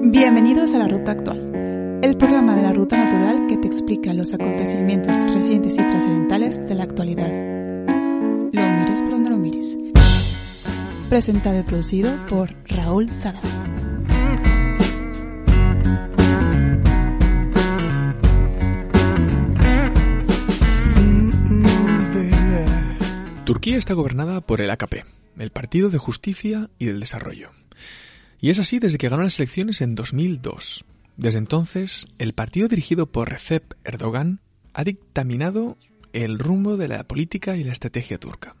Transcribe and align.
Bienvenidos 0.00 0.72
a 0.74 0.78
La 0.78 0.86
Ruta 0.86 1.10
Actual, 1.10 2.00
el 2.02 2.16
programa 2.16 2.54
de 2.54 2.62
la 2.62 2.72
Ruta 2.72 2.96
Natural 2.96 3.46
que 3.48 3.56
te 3.56 3.66
explica 3.66 4.14
los 4.14 4.32
acontecimientos 4.32 5.16
recientes 5.16 5.74
y 5.74 5.76
trascendentales 5.78 6.68
de 6.68 6.74
la 6.76 6.84
actualidad. 6.84 7.28
Lo 8.52 8.62
mires 8.78 9.02
por 9.02 9.10
donde 9.10 9.30
lo 9.30 9.36
mires. 9.36 9.76
Presentado 11.08 11.58
y 11.58 11.62
producido 11.64 12.10
por 12.28 12.54
Raúl 12.66 13.10
Sada. 13.10 13.40
Turquía 23.44 23.78
está 23.78 23.94
gobernada 23.94 24.40
por 24.40 24.60
el 24.60 24.70
AKP, 24.70 25.04
el 25.38 25.50
Partido 25.50 25.88
de 25.90 25.98
Justicia 25.98 26.70
y 26.78 26.86
del 26.86 27.00
Desarrollo. 27.00 27.50
Y 28.40 28.50
es 28.50 28.58
así 28.58 28.78
desde 28.78 28.98
que 28.98 29.08
ganó 29.08 29.22
las 29.22 29.38
elecciones 29.38 29.80
en 29.80 29.94
2002. 29.94 30.84
Desde 31.16 31.38
entonces, 31.38 32.06
el 32.18 32.34
partido 32.34 32.68
dirigido 32.68 33.06
por 33.06 33.30
Recep 33.30 33.74
Erdogan 33.84 34.40
ha 34.72 34.84
dictaminado 34.84 35.76
el 36.12 36.38
rumbo 36.38 36.76
de 36.76 36.88
la 36.88 37.04
política 37.04 37.56
y 37.56 37.64
la 37.64 37.72
estrategia 37.72 38.18
turca. 38.18 38.54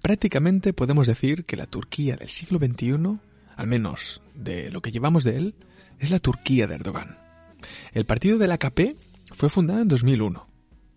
Prácticamente 0.00 0.72
podemos 0.72 1.06
decir 1.06 1.44
que 1.44 1.56
la 1.56 1.66
Turquía 1.66 2.16
del 2.16 2.28
siglo 2.28 2.58
XXI, 2.58 3.18
al 3.56 3.66
menos 3.66 4.22
de 4.34 4.70
lo 4.70 4.80
que 4.80 4.90
llevamos 4.90 5.24
de 5.24 5.36
él, 5.36 5.54
es 5.98 6.10
la 6.10 6.18
Turquía 6.18 6.66
de 6.66 6.74
Erdogan. 6.76 7.18
El 7.92 8.06
partido 8.06 8.38
del 8.38 8.52
AKP 8.52 8.96
fue 9.30 9.48
fundado 9.50 9.80
en 9.80 9.88
2001. 9.88 10.48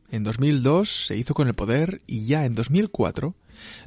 En 0.09 0.23
2002 0.23 1.07
se 1.07 1.17
hizo 1.17 1.33
con 1.33 1.47
el 1.47 1.53
poder 1.53 2.01
y 2.07 2.25
ya 2.25 2.45
en 2.45 2.55
2004 2.55 3.35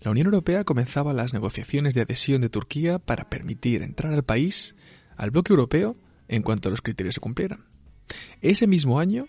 la 0.01 0.11
Unión 0.11 0.27
Europea 0.27 0.65
comenzaba 0.65 1.13
las 1.13 1.35
negociaciones 1.35 1.95
de 1.95 2.03
adhesión 2.03 2.41
de 2.41 2.49
Turquía 2.49 2.99
para 2.99 3.29
permitir 3.29 3.83
entrar 3.83 4.13
al 4.13 4.25
país 4.25 4.77
al 5.17 5.31
bloque 5.31 5.53
europeo 5.53 5.97
en 6.29 6.43
cuanto 6.43 6.71
los 6.71 6.83
criterios 6.83 7.17
se 7.17 7.21
cumplieran. 7.21 7.67
Ese 8.41 8.67
mismo 8.67 9.01
año, 9.01 9.27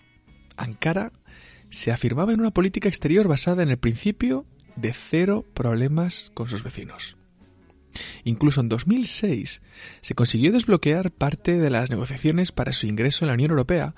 Ankara 0.56 1.12
se 1.70 1.92
afirmaba 1.92 2.32
en 2.32 2.40
una 2.40 2.50
política 2.50 2.88
exterior 2.88 3.28
basada 3.28 3.62
en 3.62 3.70
el 3.70 3.78
principio 3.78 4.46
de 4.76 4.92
cero 4.92 5.44
problemas 5.54 6.30
con 6.34 6.48
sus 6.48 6.62
vecinos. 6.62 7.16
Incluso 8.24 8.60
en 8.60 8.68
2006 8.68 9.62
se 10.00 10.14
consiguió 10.14 10.52
desbloquear 10.52 11.10
parte 11.10 11.58
de 11.58 11.70
las 11.70 11.90
negociaciones 11.90 12.52
para 12.52 12.72
su 12.72 12.86
ingreso 12.86 13.24
en 13.24 13.28
la 13.28 13.34
Unión 13.34 13.50
Europea 13.50 13.94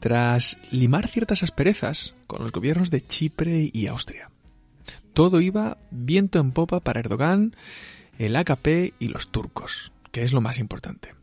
tras 0.00 0.58
limar 0.70 1.08
ciertas 1.08 1.42
asperezas 1.42 2.14
con 2.26 2.42
los 2.42 2.52
gobiernos 2.52 2.90
de 2.90 3.06
Chipre 3.06 3.70
y 3.72 3.86
Austria. 3.86 4.30
Todo 5.16 5.40
iba 5.40 5.78
viento 5.90 6.38
en 6.40 6.52
popa 6.52 6.80
para 6.80 7.00
Erdogan, 7.00 7.56
el 8.18 8.36
AKP 8.36 8.92
y 8.98 9.08
los 9.08 9.28
turcos, 9.28 9.90
que 10.12 10.24
es 10.24 10.34
lo 10.34 10.42
más 10.42 10.58
importante. 10.58 11.14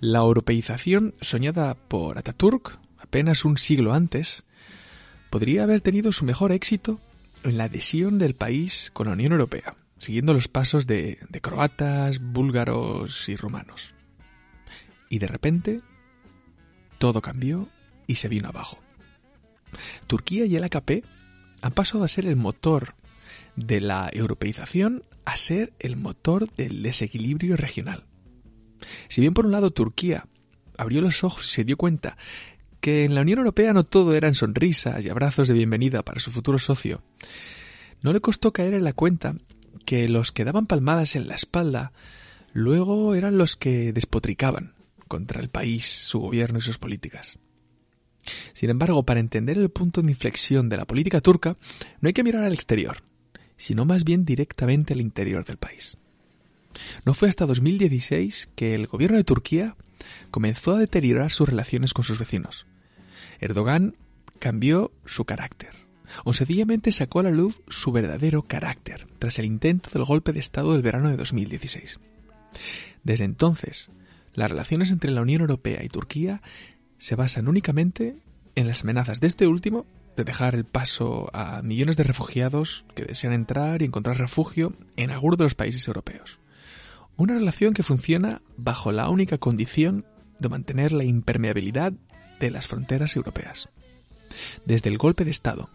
La 0.00 0.18
europeización 0.18 1.14
soñada 1.22 1.76
por 1.76 2.18
Ataturk 2.18 2.78
apenas 2.98 3.46
un 3.46 3.56
siglo 3.56 3.94
antes 3.94 4.44
podría 5.30 5.62
haber 5.62 5.80
tenido 5.80 6.12
su 6.12 6.26
mejor 6.26 6.52
éxito 6.52 7.00
en 7.42 7.56
la 7.56 7.64
adhesión 7.64 8.18
del 8.18 8.34
país 8.34 8.90
con 8.92 9.06
la 9.06 9.14
Unión 9.14 9.32
Europea, 9.32 9.76
siguiendo 9.98 10.34
los 10.34 10.48
pasos 10.48 10.86
de, 10.86 11.18
de 11.26 11.40
croatas, 11.40 12.20
búlgaros 12.20 13.30
y 13.30 13.36
rumanos. 13.36 13.94
Y 15.08 15.20
de 15.20 15.26
repente, 15.28 15.80
todo 16.98 17.22
cambió 17.22 17.70
y 18.06 18.16
se 18.16 18.28
vino 18.28 18.50
abajo. 18.50 18.78
Turquía 20.06 20.44
y 20.44 20.54
el 20.56 20.64
AKP 20.64 21.02
han 21.62 21.72
pasado 21.72 22.04
a 22.04 22.08
ser 22.08 22.26
el 22.26 22.36
motor 22.36 22.94
de 23.56 23.80
la 23.80 24.08
europeización 24.12 25.02
a 25.24 25.36
ser 25.36 25.72
el 25.78 25.96
motor 25.96 26.50
del 26.52 26.82
desequilibrio 26.82 27.56
regional. 27.56 28.04
Si 29.08 29.20
bien 29.20 29.34
por 29.34 29.46
un 29.46 29.52
lado 29.52 29.70
Turquía 29.70 30.26
abrió 30.76 31.00
los 31.00 31.24
ojos 31.24 31.48
y 31.48 31.54
se 31.54 31.64
dio 31.64 31.76
cuenta 31.76 32.16
que 32.80 33.04
en 33.04 33.14
la 33.14 33.22
Unión 33.22 33.38
Europea 33.38 33.72
no 33.72 33.84
todo 33.84 34.14
eran 34.14 34.34
sonrisas 34.34 35.04
y 35.04 35.08
abrazos 35.08 35.48
de 35.48 35.54
bienvenida 35.54 36.02
para 36.02 36.20
su 36.20 36.30
futuro 36.30 36.58
socio, 36.58 37.02
no 38.02 38.12
le 38.12 38.20
costó 38.20 38.52
caer 38.52 38.74
en 38.74 38.84
la 38.84 38.92
cuenta 38.92 39.36
que 39.84 40.08
los 40.08 40.32
que 40.32 40.44
daban 40.44 40.66
palmadas 40.66 41.16
en 41.16 41.28
la 41.28 41.34
espalda 41.34 41.92
luego 42.52 43.14
eran 43.14 43.38
los 43.38 43.56
que 43.56 43.92
despotricaban 43.92 44.74
contra 45.08 45.40
el 45.40 45.48
país, 45.48 45.84
su 45.86 46.20
gobierno 46.20 46.58
y 46.58 46.62
sus 46.62 46.78
políticas. 46.78 47.38
Sin 48.54 48.70
embargo, 48.70 49.04
para 49.04 49.20
entender 49.20 49.56
el 49.58 49.70
punto 49.70 50.02
de 50.02 50.10
inflexión 50.10 50.68
de 50.68 50.76
la 50.76 50.84
política 50.84 51.20
turca, 51.20 51.56
no 52.00 52.08
hay 52.08 52.12
que 52.12 52.24
mirar 52.24 52.44
al 52.44 52.52
exterior, 52.52 52.98
sino 53.56 53.84
más 53.84 54.04
bien 54.04 54.24
directamente 54.24 54.94
al 54.94 55.00
interior 55.00 55.44
del 55.44 55.56
país. 55.56 55.96
No 57.04 57.14
fue 57.14 57.28
hasta 57.28 57.46
2016 57.46 58.50
que 58.54 58.74
el 58.74 58.86
gobierno 58.86 59.16
de 59.16 59.24
Turquía 59.24 59.76
comenzó 60.30 60.74
a 60.74 60.78
deteriorar 60.78 61.32
sus 61.32 61.48
relaciones 61.48 61.94
con 61.94 62.04
sus 62.04 62.18
vecinos. 62.18 62.66
Erdogan 63.40 63.96
cambió 64.38 64.92
su 65.04 65.24
carácter, 65.24 65.70
o 66.24 66.32
sencillamente 66.32 66.92
sacó 66.92 67.20
a 67.20 67.24
la 67.24 67.30
luz 67.30 67.60
su 67.68 67.92
verdadero 67.92 68.42
carácter, 68.42 69.06
tras 69.18 69.38
el 69.38 69.46
intento 69.46 69.90
del 69.92 70.04
golpe 70.04 70.32
de 70.32 70.40
Estado 70.40 70.72
del 70.72 70.82
verano 70.82 71.10
de 71.10 71.16
2016. 71.16 71.98
Desde 73.04 73.24
entonces, 73.24 73.90
las 74.34 74.50
relaciones 74.50 74.90
entre 74.90 75.10
la 75.10 75.22
Unión 75.22 75.40
Europea 75.40 75.82
y 75.82 75.88
Turquía 75.88 76.42
se 76.98 77.16
basan 77.16 77.48
únicamente 77.48 78.16
en 78.54 78.66
las 78.66 78.82
amenazas 78.82 79.20
de 79.20 79.26
este 79.26 79.46
último 79.46 79.86
de 80.16 80.24
dejar 80.24 80.54
el 80.54 80.64
paso 80.64 81.30
a 81.32 81.62
millones 81.62 81.96
de 81.96 82.02
refugiados 82.02 82.84
que 82.94 83.04
desean 83.04 83.32
entrar 83.32 83.82
y 83.82 83.84
encontrar 83.84 84.18
refugio 84.18 84.72
en 84.96 85.10
algunos 85.10 85.38
de 85.38 85.44
los 85.44 85.54
países 85.54 85.86
europeos. 85.86 86.38
Una 87.16 87.34
relación 87.34 87.74
que 87.74 87.82
funciona 87.82 88.42
bajo 88.56 88.92
la 88.92 89.08
única 89.08 89.38
condición 89.38 90.04
de 90.38 90.48
mantener 90.48 90.92
la 90.92 91.04
impermeabilidad 91.04 91.92
de 92.40 92.50
las 92.50 92.66
fronteras 92.66 93.16
europeas. 93.16 93.68
Desde 94.64 94.90
el 94.90 94.98
golpe 94.98 95.24
de 95.24 95.30
Estado, 95.30 95.70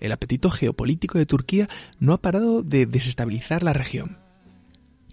el 0.00 0.12
apetito 0.12 0.50
geopolítico 0.50 1.18
de 1.18 1.26
Turquía 1.26 1.68
no 1.98 2.12
ha 2.12 2.20
parado 2.20 2.62
de 2.62 2.86
desestabilizar 2.86 3.62
la 3.62 3.72
región. 3.72 4.18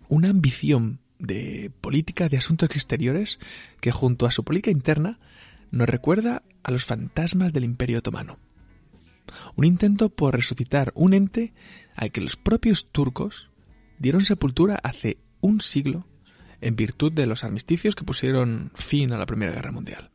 Una 0.07 0.29
ambición 0.29 0.99
de 1.19 1.72
política 1.81 2.29
de 2.29 2.37
asuntos 2.37 2.69
exteriores 2.72 3.39
que 3.79 3.91
junto 3.91 4.25
a 4.25 4.31
su 4.31 4.43
política 4.43 4.72
interna 4.72 5.19
nos 5.72 5.88
recuerda 5.90 6.44
a 6.64 6.72
los 6.72 6.86
fantasmas 6.86 7.53
del 7.53 7.64
Imperio 7.64 8.00
Otomano. 8.00 8.40
Un 9.56 9.66
intento 9.66 10.09
por 10.09 10.36
resucitar 10.36 10.92
un 10.96 11.14
ente 11.14 11.53
al 11.96 12.12
que 12.12 12.22
los 12.22 12.36
propios 12.36 12.92
turcos 12.92 13.50
dieron 14.00 14.24
sepultura 14.24 14.80
hace 14.84 15.18
un 15.42 15.62
siglo 15.62 16.08
en 16.62 16.76
virtud 16.76 17.12
de 17.12 17.26
los 17.26 17.44
armisticios 17.44 17.96
que 17.96 18.03
pusieron 18.03 18.72
fin 18.76 19.12
a 19.12 19.18
la 19.18 19.26
Primera 19.26 19.52
Guerra 19.52 19.72
Mundial. 19.72 20.12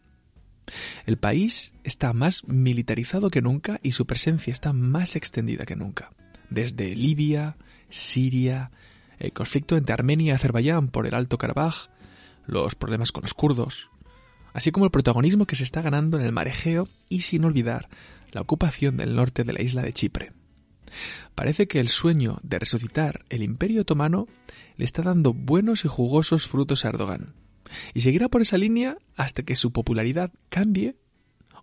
El 1.07 1.19
país 1.19 1.73
está 1.85 2.13
más 2.13 2.47
militarizado 2.47 3.31
que 3.31 3.43
nunca 3.43 3.81
y 3.83 3.93
su 3.93 4.07
presencia 4.07 4.53
está 4.53 4.73
más 4.73 5.17
extendida 5.17 5.67
que 5.67 5.77
nunca. 5.77 6.13
Desde 6.49 6.95
Libia, 6.95 7.57
Siria, 7.89 8.71
el 9.19 9.33
conflicto 9.33 9.77
entre 9.77 9.93
Armenia 9.93 10.33
y 10.33 10.35
Azerbaiyán 10.35 10.89
por 10.89 11.07
el 11.07 11.15
Alto 11.15 11.39
Karabaj, 11.39 11.89
los 12.47 12.75
problemas 12.75 13.13
con 13.13 13.23
los 13.23 13.35
kurdos, 13.35 13.91
así 14.53 14.71
como 14.71 14.85
el 14.85 14.91
protagonismo 14.91 15.47
que 15.47 15.57
se 15.57 15.65
está 15.65 15.83
ganando 15.83 16.19
en 16.19 16.25
el 16.25 16.33
mar 16.33 16.49
Egeo 16.49 16.89
y 17.09 17.23
sin 17.23 17.45
olvidar 17.45 17.89
la 18.33 18.41
ocupación 18.41 18.97
del 18.97 19.17
norte 19.17 19.45
de 19.45 19.53
la 19.53 19.63
isla 19.63 19.83
de 19.83 19.93
Chipre. 19.93 20.33
Parece 21.35 21.69
que 21.69 21.81
el 21.81 21.89
sueño 21.89 22.39
de 22.43 22.59
resucitar 22.59 23.25
el 23.29 23.43
imperio 23.43 23.83
otomano 23.83 24.27
le 24.77 24.85
está 24.85 25.03
dando 25.03 25.33
buenos 25.33 25.85
y 25.85 25.89
jugosos 25.89 26.47
frutos 26.47 26.85
a 26.85 26.89
Erdogan, 26.89 27.35
y 27.95 28.01
seguirá 28.01 28.29
por 28.29 28.43
esa 28.43 28.59
línea 28.59 28.99
hasta 29.17 29.43
que 29.43 29.57
su 29.57 29.73
popularidad 29.73 30.33
cambie 30.49 30.97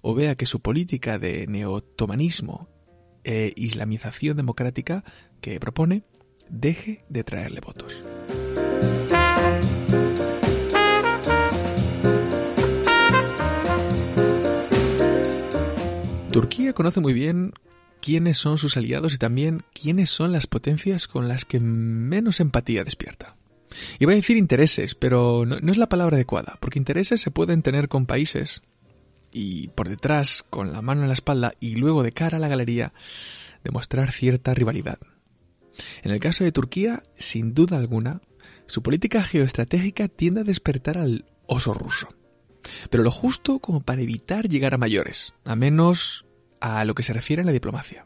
o 0.02 0.16
vea 0.16 0.36
que 0.36 0.46
su 0.46 0.62
política 0.62 1.20
de 1.20 1.48
neotomanismo 1.48 2.70
e 3.24 3.52
islamización 3.56 4.38
democrática 4.38 5.04
que 5.42 5.60
propone 5.60 6.04
deje 6.50 7.04
de 7.10 7.24
traerle 7.24 7.60
votos. 7.60 8.04
Turquía 16.38 16.74
conoce 16.74 17.00
muy 17.00 17.14
bien 17.14 17.52
quiénes 18.00 18.38
son 18.38 18.60
sus 18.60 18.78
aliados 18.78 19.12
y 19.12 19.18
también 19.18 19.64
quiénes 19.74 20.12
son 20.12 20.32
las 20.32 20.46
potencias 20.46 21.08
con 21.08 21.28
las 21.28 21.46
que 21.46 21.60
menos 21.60 22.40
empatía 22.40 22.84
despierta. 22.84 23.36
Iba 23.98 24.12
a 24.12 24.16
decir 24.16 24.38
intereses, 24.38 24.94
pero 24.94 25.48
no, 25.48 25.60
no, 25.60 25.72
es 25.72 25.80
la 25.80 25.90
palabra 25.90 26.16
adecuada, 26.16 26.60
porque 26.60 26.78
intereses 26.78 27.22
se 27.22 27.32
pueden 27.32 27.64
tener 27.64 27.88
con 27.88 28.06
países 28.06 28.62
y 29.32 29.70
por 29.70 29.90
detrás, 29.90 30.46
con 30.48 30.74
la 30.74 30.84
mano 30.84 31.02
en 31.02 31.08
la 31.08 31.16
espalda 31.16 31.56
y 31.60 31.74
luego 31.74 32.04
de 32.04 32.12
cara 32.12 32.38
a 32.38 32.40
la 32.40 32.48
galería, 32.48 32.94
demostrar 33.64 34.12
cierta 34.12 34.54
rivalidad. 34.54 35.00
En 36.04 36.12
el 36.12 36.20
caso 36.20 36.44
de 36.44 36.52
Turquía, 36.52 37.02
sin 37.16 37.56
duda 37.56 37.78
alguna, 37.78 38.22
su 38.68 38.84
política 38.84 39.24
geoestratégica 39.24 40.08
tiende 40.08 40.42
a 40.42 40.44
despertar 40.44 41.00
al 41.00 41.26
oso 41.48 41.74
ruso. 41.74 42.10
Pero 42.92 43.02
lo 43.02 43.10
justo 43.10 43.58
como 43.58 43.82
para 43.82 44.04
evitar 44.04 44.48
llegar 44.48 44.76
a 44.76 44.78
mayores, 44.78 45.34
a 45.44 45.56
menos 45.56 46.26
a 46.60 46.86
lo 46.86 46.96
que 46.96 47.04
se 47.04 47.14
refiere 47.14 47.42
a 47.42 47.46
la 47.46 47.52
diplomacia. 47.52 48.06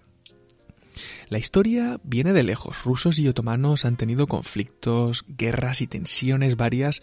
La 1.29 1.37
historia 1.37 1.99
viene 2.03 2.33
de 2.33 2.43
lejos. 2.43 2.83
Rusos 2.83 3.17
y 3.19 3.27
otomanos 3.27 3.85
han 3.85 3.95
tenido 3.95 4.27
conflictos, 4.27 5.23
guerras 5.27 5.81
y 5.81 5.87
tensiones 5.87 6.57
varias 6.57 7.01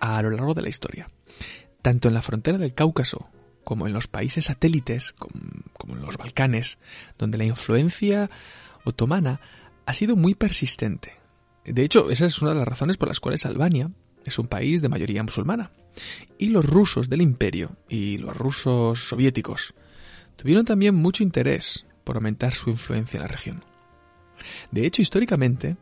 a 0.00 0.20
lo 0.22 0.30
largo 0.30 0.54
de 0.54 0.62
la 0.62 0.68
historia. 0.68 1.10
Tanto 1.82 2.08
en 2.08 2.14
la 2.14 2.22
frontera 2.22 2.58
del 2.58 2.74
Cáucaso 2.74 3.28
como 3.62 3.86
en 3.86 3.92
los 3.92 4.08
países 4.08 4.46
satélites, 4.46 5.12
como, 5.12 5.94
en 5.94 6.00
los 6.02 6.16
Balcanes, 6.16 6.78
donde 7.18 7.36
la 7.36 7.44
influencia 7.44 8.30
otomana 8.84 9.40
ha 9.84 9.92
sido 9.92 10.16
muy 10.16 10.34
persistente. 10.34 11.12
De 11.66 11.82
hecho, 11.82 12.10
esa 12.10 12.24
es 12.24 12.40
una 12.40 12.52
de 12.52 12.56
las 12.60 12.68
razones 12.68 12.96
por 12.96 13.08
las 13.08 13.20
cuales 13.20 13.44
Albania 13.44 13.90
es 14.24 14.38
un 14.38 14.46
país 14.46 14.80
de 14.80 14.88
mayoría 14.88 15.22
musulmana. 15.22 15.70
Y 16.38 16.48
los 16.48 16.64
rusos 16.64 17.10
del 17.10 17.20
imperio 17.20 17.76
y 17.90 18.16
los 18.16 18.34
rusos 18.36 19.06
soviéticos 19.06 19.74
tuvieron 20.38 20.64
también 20.64 20.94
mucho 20.94 21.22
interés 21.22 21.84
por 22.04 22.16
aumentar 22.16 22.54
su 22.54 22.70
influencia 22.70 23.18
en 23.18 23.22
la 23.22 23.28
región. 23.28 23.64
De 24.70 24.86
hecho, 24.86 25.02
históricamente, 25.02 25.76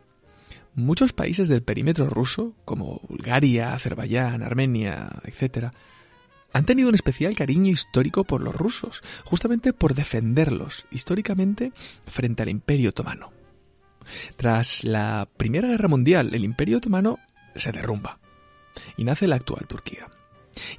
muchos 0.73 1.13
países 1.13 1.47
del 1.47 1.61
perímetro 1.61 2.09
ruso, 2.09 2.53
como 2.65 2.99
Bulgaria, 3.07 3.73
Azerbaiyán, 3.73 4.41
Armenia, 4.41 5.09
etc., 5.23 5.67
han 6.53 6.65
tenido 6.65 6.89
un 6.89 6.95
especial 6.95 7.35
cariño 7.35 7.71
histórico 7.71 8.23
por 8.23 8.41
los 8.41 8.55
rusos, 8.55 9.03
justamente 9.25 9.73
por 9.73 9.93
defenderlos 9.93 10.87
históricamente 10.91 11.71
frente 12.05 12.41
al 12.41 12.49
Imperio 12.49 12.89
Otomano. 12.89 13.31
Tras 14.37 14.83
la 14.83 15.27
Primera 15.37 15.67
Guerra 15.67 15.87
Mundial, 15.87 16.33
el 16.33 16.45
Imperio 16.45 16.77
Otomano 16.77 17.19
se 17.55 17.71
derrumba 17.71 18.19
y 18.95 19.03
nace 19.03 19.27
la 19.27 19.35
actual 19.35 19.67
Turquía. 19.67 20.07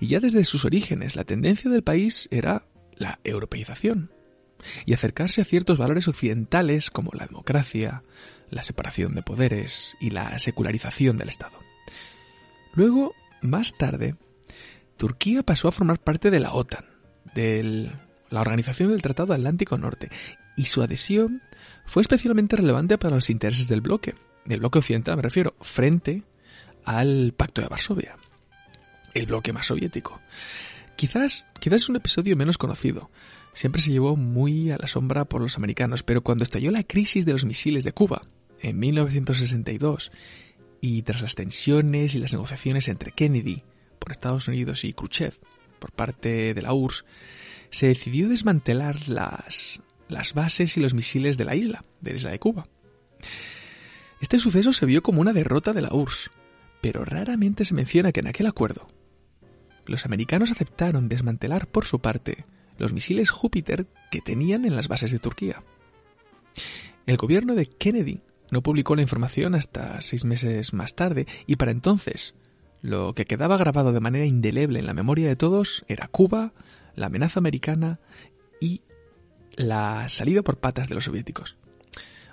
Y 0.00 0.08
ya 0.08 0.18
desde 0.18 0.44
sus 0.44 0.64
orígenes 0.64 1.14
la 1.14 1.24
tendencia 1.24 1.70
del 1.70 1.82
país 1.82 2.28
era 2.32 2.64
la 2.98 3.20
europeización 3.24 4.10
y 4.86 4.92
acercarse 4.92 5.40
a 5.40 5.44
ciertos 5.44 5.78
valores 5.78 6.08
occidentales 6.08 6.90
como 6.90 7.12
la 7.12 7.26
democracia, 7.26 8.02
la 8.50 8.62
separación 8.62 9.14
de 9.14 9.22
poderes 9.22 9.96
y 10.00 10.10
la 10.10 10.38
secularización 10.38 11.16
del 11.16 11.28
Estado. 11.28 11.58
Luego, 12.74 13.14
más 13.40 13.76
tarde, 13.76 14.16
Turquía 14.96 15.42
pasó 15.42 15.68
a 15.68 15.72
formar 15.72 16.00
parte 16.00 16.30
de 16.30 16.40
la 16.40 16.52
OTAN, 16.52 16.84
de 17.34 17.90
la 18.30 18.40
Organización 18.40 18.90
del 18.90 19.02
Tratado 19.02 19.32
Atlántico 19.32 19.78
Norte, 19.78 20.10
y 20.56 20.66
su 20.66 20.82
adhesión 20.82 21.42
fue 21.86 22.02
especialmente 22.02 22.56
relevante 22.56 22.98
para 22.98 23.14
los 23.14 23.30
intereses 23.30 23.68
del 23.68 23.80
bloque, 23.80 24.14
del 24.44 24.60
bloque 24.60 24.78
occidental 24.78 25.16
me 25.16 25.22
refiero, 25.22 25.54
frente 25.60 26.24
al 26.84 27.34
Pacto 27.36 27.60
de 27.60 27.68
Varsovia, 27.68 28.16
el 29.14 29.26
bloque 29.26 29.52
más 29.52 29.66
soviético. 29.66 30.20
Quizás, 30.98 31.46
quizás 31.60 31.82
es 31.82 31.88
un 31.88 31.94
episodio 31.94 32.36
menos 32.36 32.58
conocido. 32.58 33.08
Siempre 33.52 33.80
se 33.80 33.92
llevó 33.92 34.16
muy 34.16 34.72
a 34.72 34.78
la 34.78 34.88
sombra 34.88 35.26
por 35.26 35.40
los 35.40 35.56
americanos, 35.56 36.02
pero 36.02 36.24
cuando 36.24 36.42
estalló 36.42 36.72
la 36.72 36.82
crisis 36.82 37.24
de 37.24 37.30
los 37.30 37.44
misiles 37.44 37.84
de 37.84 37.92
Cuba 37.92 38.22
en 38.58 38.80
1962 38.80 40.10
y 40.80 41.02
tras 41.02 41.22
las 41.22 41.36
tensiones 41.36 42.16
y 42.16 42.18
las 42.18 42.32
negociaciones 42.32 42.88
entre 42.88 43.12
Kennedy 43.12 43.62
por 44.00 44.10
Estados 44.10 44.48
Unidos 44.48 44.82
y 44.82 44.92
Khrushchev 44.92 45.38
por 45.78 45.92
parte 45.92 46.52
de 46.52 46.62
la 46.62 46.74
URSS, 46.74 47.04
se 47.70 47.86
decidió 47.86 48.28
desmantelar 48.28 49.08
las, 49.08 49.80
las 50.08 50.34
bases 50.34 50.76
y 50.76 50.80
los 50.80 50.94
misiles 50.94 51.38
de 51.38 51.44
la 51.44 51.54
isla, 51.54 51.84
de 52.00 52.10
la 52.10 52.16
isla 52.16 52.30
de 52.32 52.40
Cuba. 52.40 52.66
Este 54.20 54.40
suceso 54.40 54.72
se 54.72 54.84
vio 54.84 55.04
como 55.04 55.20
una 55.20 55.32
derrota 55.32 55.72
de 55.72 55.82
la 55.82 55.94
URSS, 55.94 56.32
pero 56.80 57.04
raramente 57.04 57.64
se 57.64 57.74
menciona 57.74 58.10
que 58.10 58.18
en 58.18 58.26
aquel 58.26 58.48
acuerdo 58.48 58.88
los 59.88 60.04
americanos 60.04 60.50
aceptaron 60.52 61.08
desmantelar 61.08 61.66
por 61.66 61.84
su 61.84 62.00
parte 62.00 62.44
los 62.78 62.92
misiles 62.92 63.30
Júpiter 63.30 63.86
que 64.10 64.20
tenían 64.20 64.64
en 64.64 64.76
las 64.76 64.88
bases 64.88 65.10
de 65.10 65.18
Turquía. 65.18 65.62
El 67.06 67.16
gobierno 67.16 67.54
de 67.54 67.66
Kennedy 67.66 68.20
no 68.50 68.62
publicó 68.62 68.94
la 68.94 69.02
información 69.02 69.54
hasta 69.54 70.00
seis 70.00 70.24
meses 70.24 70.72
más 70.72 70.94
tarde 70.94 71.26
y 71.46 71.56
para 71.56 71.70
entonces 71.70 72.34
lo 72.80 73.12
que 73.14 73.24
quedaba 73.24 73.56
grabado 73.56 73.92
de 73.92 74.00
manera 74.00 74.26
indeleble 74.26 74.78
en 74.78 74.86
la 74.86 74.94
memoria 74.94 75.28
de 75.28 75.36
todos 75.36 75.84
era 75.88 76.08
Cuba, 76.08 76.52
la 76.94 77.06
amenaza 77.06 77.40
americana 77.40 77.98
y 78.60 78.82
la 79.56 80.08
salida 80.08 80.42
por 80.42 80.58
patas 80.58 80.88
de 80.88 80.94
los 80.94 81.04
soviéticos. 81.04 81.56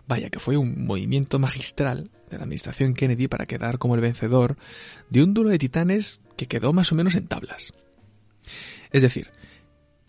Vaya 0.07 0.30
que 0.30 0.40
fue 0.40 0.57
un 0.57 0.86
movimiento 0.86 1.40
magistral 1.40 2.12
de 2.30 2.38
la 2.38 2.44
administración 2.44 2.94
Kennedy 2.94 3.27
para 3.27 3.45
quedar 3.45 3.77
como 3.77 3.95
el 3.95 4.01
vencedor 4.01 4.57
de 5.10 5.24
un 5.24 5.33
duelo 5.33 5.50
de 5.50 5.57
titanes 5.57 6.22
que 6.38 6.48
quedó 6.48 6.74
más 6.74 6.92
o 6.92 6.95
menos 6.95 7.16
en 7.16 7.27
tablas. 7.27 7.74
Es 8.92 9.01
decir, 9.01 9.31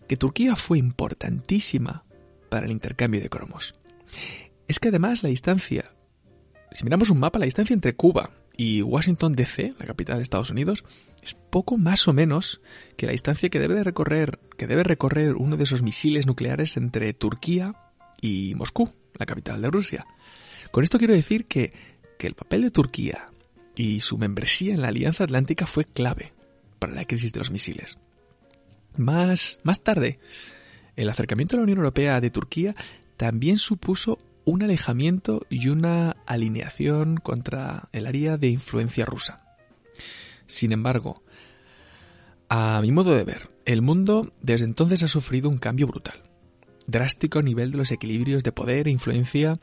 que 0.07 0.17
Turquía 0.17 0.55
fue 0.55 0.77
importantísima 0.77 2.05
para 2.49 2.65
el 2.65 2.71
intercambio 2.71 3.21
de 3.21 3.29
cromos. 3.29 3.75
Es 4.67 4.79
que 4.79 4.89
además 4.89 5.23
la 5.23 5.29
distancia, 5.29 5.91
si 6.71 6.83
miramos 6.83 7.09
un 7.09 7.19
mapa, 7.19 7.39
la 7.39 7.45
distancia 7.45 7.73
entre 7.73 7.95
Cuba 7.95 8.31
y 8.55 8.81
Washington 8.81 9.33
DC, 9.33 9.75
la 9.79 9.85
capital 9.85 10.17
de 10.17 10.23
Estados 10.23 10.49
Unidos, 10.49 10.83
es 11.21 11.33
poco 11.33 11.77
más 11.77 12.07
o 12.07 12.13
menos 12.13 12.61
que 12.95 13.05
la 13.05 13.11
distancia 13.11 13.49
que 13.49 13.59
debe 13.59 13.83
recorrer, 13.83 14.39
que 14.57 14.67
debe 14.67 14.83
recorrer 14.83 15.35
uno 15.35 15.57
de 15.57 15.63
esos 15.63 15.83
misiles 15.83 16.25
nucleares 16.25 16.77
entre 16.77 17.13
Turquía 17.13 17.75
y 18.21 18.55
Moscú, 18.55 18.91
la 19.13 19.25
capital 19.25 19.61
de 19.61 19.69
Rusia. 19.69 20.05
Con 20.71 20.83
esto 20.83 20.97
quiero 20.97 21.13
decir 21.13 21.45
que, 21.45 21.73
que 22.17 22.27
el 22.27 22.35
papel 22.35 22.61
de 22.63 22.71
Turquía 22.71 23.27
y 23.75 24.01
su 24.01 24.17
membresía 24.17 24.73
en 24.73 24.81
la 24.81 24.89
Alianza 24.89 25.23
Atlántica 25.23 25.67
fue 25.67 25.85
clave 25.85 26.33
para 26.79 26.93
la 26.93 27.05
crisis 27.05 27.31
de 27.31 27.39
los 27.39 27.51
misiles. 27.51 27.97
Más, 28.97 29.59
más 29.63 29.81
tarde, 29.83 30.19
el 30.95 31.09
acercamiento 31.09 31.55
a 31.55 31.57
la 31.57 31.63
Unión 31.63 31.77
Europea 31.77 32.19
de 32.19 32.31
Turquía 32.31 32.75
también 33.15 33.59
supuso 33.59 34.17
un 34.45 34.63
alejamiento 34.63 35.45
y 35.49 35.69
una 35.69 36.17
alineación 36.25 37.17
contra 37.17 37.89
el 37.91 38.07
área 38.07 38.37
de 38.37 38.47
influencia 38.47 39.05
rusa. 39.05 39.43
Sin 40.47 40.71
embargo, 40.71 41.21
a 42.49 42.79
mi 42.81 42.91
modo 42.91 43.13
de 43.13 43.25
ver, 43.25 43.49
el 43.65 43.81
mundo 43.81 44.33
desde 44.41 44.65
entonces 44.65 45.03
ha 45.03 45.07
sufrido 45.07 45.49
un 45.49 45.57
cambio 45.57 45.85
brutal, 45.85 46.23
drástico 46.87 47.39
a 47.39 47.43
nivel 47.43 47.71
de 47.71 47.77
los 47.77 47.91
equilibrios 47.91 48.43
de 48.43 48.53
poder 48.53 48.87
e 48.87 48.91
influencia 48.91 49.59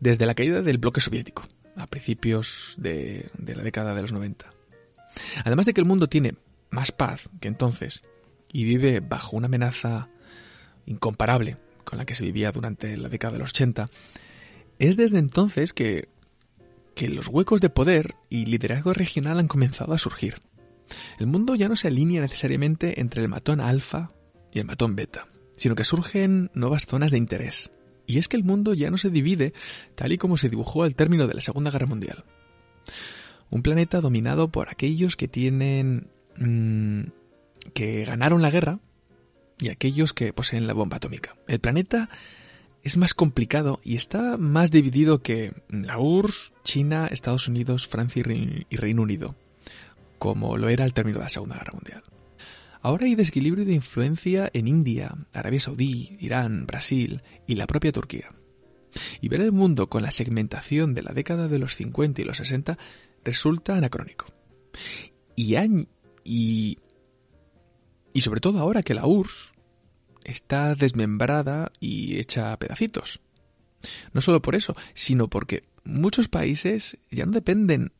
desde 0.00 0.24
la 0.24 0.34
caída 0.34 0.62
del 0.62 0.78
bloque 0.78 1.00
soviético 1.00 1.42
a 1.78 1.86
principios 1.86 2.74
de, 2.76 3.30
la 3.46 3.62
década 3.62 3.94
de 3.94 4.02
los 4.02 4.12
90. 4.12 4.52
Además 5.44 5.66
de 5.66 5.74
que 5.74 5.80
el 5.80 5.86
mundo 5.86 6.08
tiene 6.08 6.34
más 6.70 6.92
paz 6.92 7.28
que 7.40 7.48
entonces 7.48 8.02
y 8.52 8.64
vive 8.64 9.00
bajo 9.00 9.36
una 9.36 9.46
amenaza 9.46 10.08
incomparable 10.86 11.56
con 11.84 11.98
la 11.98 12.04
que 12.04 12.14
se 12.14 12.24
vivía 12.24 12.52
durante 12.52 12.96
la 12.96 13.08
década 13.08 13.34
de 13.34 13.38
los 13.38 13.50
80, 13.50 13.88
es 14.78 14.96
desde 14.96 15.18
entonces 15.18 15.72
que, 15.72 16.08
que 16.94 17.08
los 17.08 17.28
huecos 17.28 17.60
de 17.60 17.70
poder 17.70 18.14
y 18.28 18.44
liderazgo 18.46 18.92
regional 18.92 19.38
han 19.38 19.48
comenzado 19.48 19.94
a 19.94 19.98
surgir. 19.98 20.36
El 21.18 21.26
mundo 21.26 21.54
ya 21.54 21.68
no 21.68 21.76
se 21.76 21.88
alinea 21.88 22.20
necesariamente 22.20 23.00
entre 23.00 23.22
el 23.22 23.28
matón 23.28 23.60
alfa 23.60 24.10
y 24.52 24.58
el 24.58 24.66
matón 24.66 24.96
beta, 24.96 25.28
sino 25.56 25.74
que 25.74 25.84
surgen 25.84 26.50
nuevas 26.54 26.86
zonas 26.86 27.10
de 27.10 27.18
interés, 27.18 27.70
y 28.08 28.18
es 28.18 28.26
que 28.26 28.36
el 28.36 28.42
mundo 28.42 28.74
ya 28.74 28.90
no 28.90 28.96
se 28.96 29.10
divide 29.10 29.52
tal 29.94 30.10
y 30.10 30.18
como 30.18 30.36
se 30.36 30.48
dibujó 30.48 30.82
al 30.82 30.96
término 30.96 31.28
de 31.28 31.34
la 31.34 31.42
Segunda 31.42 31.70
Guerra 31.70 31.86
Mundial. 31.86 32.24
Un 33.50 33.62
planeta 33.62 34.00
dominado 34.00 34.48
por 34.48 34.68
aquellos 34.70 35.14
que 35.14 35.28
tienen... 35.28 36.08
Mm, 36.36 37.10
que 37.74 38.04
ganaron 38.04 38.40
la 38.40 38.50
guerra 38.50 38.80
y 39.58 39.68
aquellos 39.68 40.14
que 40.14 40.32
poseen 40.32 40.66
la 40.66 40.72
bomba 40.72 40.96
atómica. 40.96 41.36
El 41.46 41.60
planeta 41.60 42.08
es 42.82 42.96
más 42.96 43.12
complicado 43.12 43.78
y 43.84 43.96
está 43.96 44.38
más 44.38 44.70
dividido 44.70 45.20
que 45.20 45.52
la 45.68 45.98
URSS, 45.98 46.54
China, 46.64 47.08
Estados 47.10 47.46
Unidos, 47.46 47.88
Francia 47.88 48.24
y 48.26 48.76
Reino 48.76 49.02
Unido, 49.02 49.34
como 50.18 50.56
lo 50.56 50.70
era 50.70 50.84
al 50.84 50.94
término 50.94 51.18
de 51.18 51.24
la 51.24 51.30
Segunda 51.30 51.56
Guerra 51.56 51.74
Mundial. 51.74 52.02
Ahora 52.80 53.06
hay 53.06 53.14
desequilibrio 53.14 53.64
de 53.64 53.72
influencia 53.72 54.50
en 54.52 54.68
India, 54.68 55.14
Arabia 55.32 55.60
Saudí, 55.60 56.16
Irán, 56.20 56.66
Brasil 56.66 57.22
y 57.46 57.56
la 57.56 57.66
propia 57.66 57.92
Turquía. 57.92 58.30
Y 59.20 59.28
ver 59.28 59.40
el 59.40 59.52
mundo 59.52 59.88
con 59.88 60.02
la 60.02 60.10
segmentación 60.10 60.94
de 60.94 61.02
la 61.02 61.12
década 61.12 61.48
de 61.48 61.58
los 61.58 61.74
50 61.74 62.22
y 62.22 62.24
los 62.24 62.38
60 62.38 62.78
resulta 63.24 63.76
anacrónico. 63.76 64.26
Y, 65.36 65.56
y, 66.24 66.78
sobre 68.20 68.40
todo 68.40 68.58
ahora 68.60 68.82
que 68.82 68.94
la 68.94 69.06
URSS 69.06 69.52
está 70.24 70.74
desmembrada 70.74 71.72
y 71.80 72.18
hecha 72.18 72.52
a 72.52 72.58
pedacitos. 72.58 73.20
No 74.12 74.20
solo 74.20 74.42
por 74.42 74.54
eso, 74.54 74.74
sino 74.94 75.28
porque 75.28 75.64
muchos 75.84 76.28
países 76.28 76.98
ya 77.10 77.26
no 77.26 77.32
dependen 77.32 77.92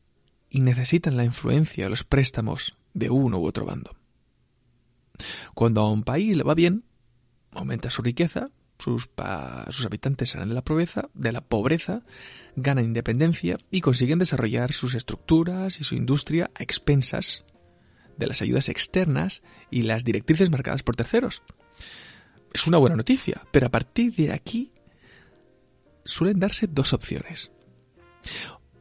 y 0.50 0.61
necesitan 0.61 1.16
la 1.16 1.25
influencia, 1.25 1.88
los 1.88 2.04
préstamos 2.04 2.76
de 2.94 3.11
uno 3.11 3.38
u 3.38 3.47
otro 3.47 3.64
bando. 3.64 3.98
Cuando 5.54 5.82
a 5.82 5.90
un 5.90 6.02
país 6.04 6.37
le 6.37 6.42
va 6.42 6.54
bien, 6.54 6.84
aumenta 7.52 7.90
su 7.90 8.02
riqueza, 8.02 8.50
sus, 8.78 9.10
sus 9.70 9.87
habitantes 9.87 10.30
salen 10.30 10.48
de 10.48 10.54
la 10.54 10.62
pobreza, 10.62 11.08
de 11.14 11.32
la 11.32 11.40
pobreza, 11.40 12.02
ganan 12.56 12.84
independencia 12.84 13.58
y 13.70 13.80
consiguen 13.80 14.18
desarrollar 14.18 14.72
sus 14.72 14.94
estructuras 14.94 15.80
y 15.80 15.84
su 15.84 15.94
industria 15.94 16.50
a 16.54 16.62
expensas 16.62 17.44
de 18.16 18.26
las 18.26 18.42
ayudas 18.42 18.68
externas 18.68 19.42
y 19.70 19.82
las 19.82 20.04
directrices 20.04 20.50
marcadas 20.50 20.82
por 20.82 20.96
terceros. 20.96 21.42
Es 22.52 22.66
una 22.66 22.78
buena 22.78 22.96
noticia, 22.96 23.42
pero 23.52 23.66
a 23.66 23.70
partir 23.70 24.14
de 24.14 24.32
aquí 24.32 24.72
suelen 26.04 26.40
darse 26.40 26.66
dos 26.66 26.92
opciones. 26.92 27.50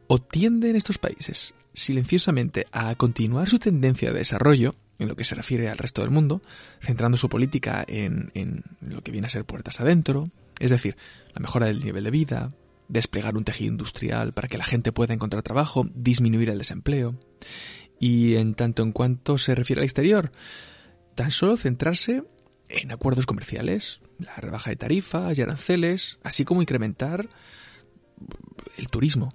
O 0.06 0.20
tienden 0.20 0.74
estos 0.74 0.98
países 0.98 1.54
silenciosamente 1.74 2.66
a 2.72 2.94
continuar 2.96 3.48
su 3.48 3.58
tendencia 3.58 4.10
de 4.10 4.18
desarrollo, 4.18 4.74
en 4.98 5.08
lo 5.08 5.16
que 5.16 5.24
se 5.24 5.34
refiere 5.34 5.68
al 5.68 5.78
resto 5.78 6.02
del 6.02 6.10
mundo, 6.10 6.42
centrando 6.80 7.16
su 7.16 7.28
política 7.28 7.84
en, 7.86 8.30
en, 8.34 8.64
lo 8.80 9.02
que 9.02 9.12
viene 9.12 9.26
a 9.26 9.30
ser 9.30 9.44
puertas 9.44 9.80
adentro, 9.80 10.30
es 10.58 10.70
decir, 10.70 10.96
la 11.34 11.40
mejora 11.40 11.66
del 11.66 11.84
nivel 11.84 12.04
de 12.04 12.10
vida, 12.10 12.52
desplegar 12.88 13.36
un 13.36 13.44
tejido 13.44 13.70
industrial 13.70 14.32
para 14.32 14.48
que 14.48 14.58
la 14.58 14.64
gente 14.64 14.92
pueda 14.92 15.14
encontrar 15.14 15.42
trabajo, 15.42 15.86
disminuir 15.94 16.50
el 16.50 16.58
desempleo. 16.58 17.14
Y 18.00 18.36
en 18.36 18.54
tanto 18.54 18.82
en 18.82 18.92
cuanto 18.92 19.38
se 19.38 19.54
refiere 19.54 19.80
al 19.80 19.84
exterior, 19.84 20.32
tan 21.14 21.30
solo 21.30 21.56
centrarse 21.56 22.22
en 22.68 22.92
acuerdos 22.92 23.26
comerciales, 23.26 24.00
la 24.18 24.36
rebaja 24.36 24.70
de 24.70 24.76
tarifas 24.76 25.36
y 25.38 25.42
aranceles, 25.42 26.18
así 26.22 26.44
como 26.44 26.62
incrementar 26.62 27.28
el 28.76 28.88
turismo, 28.88 29.32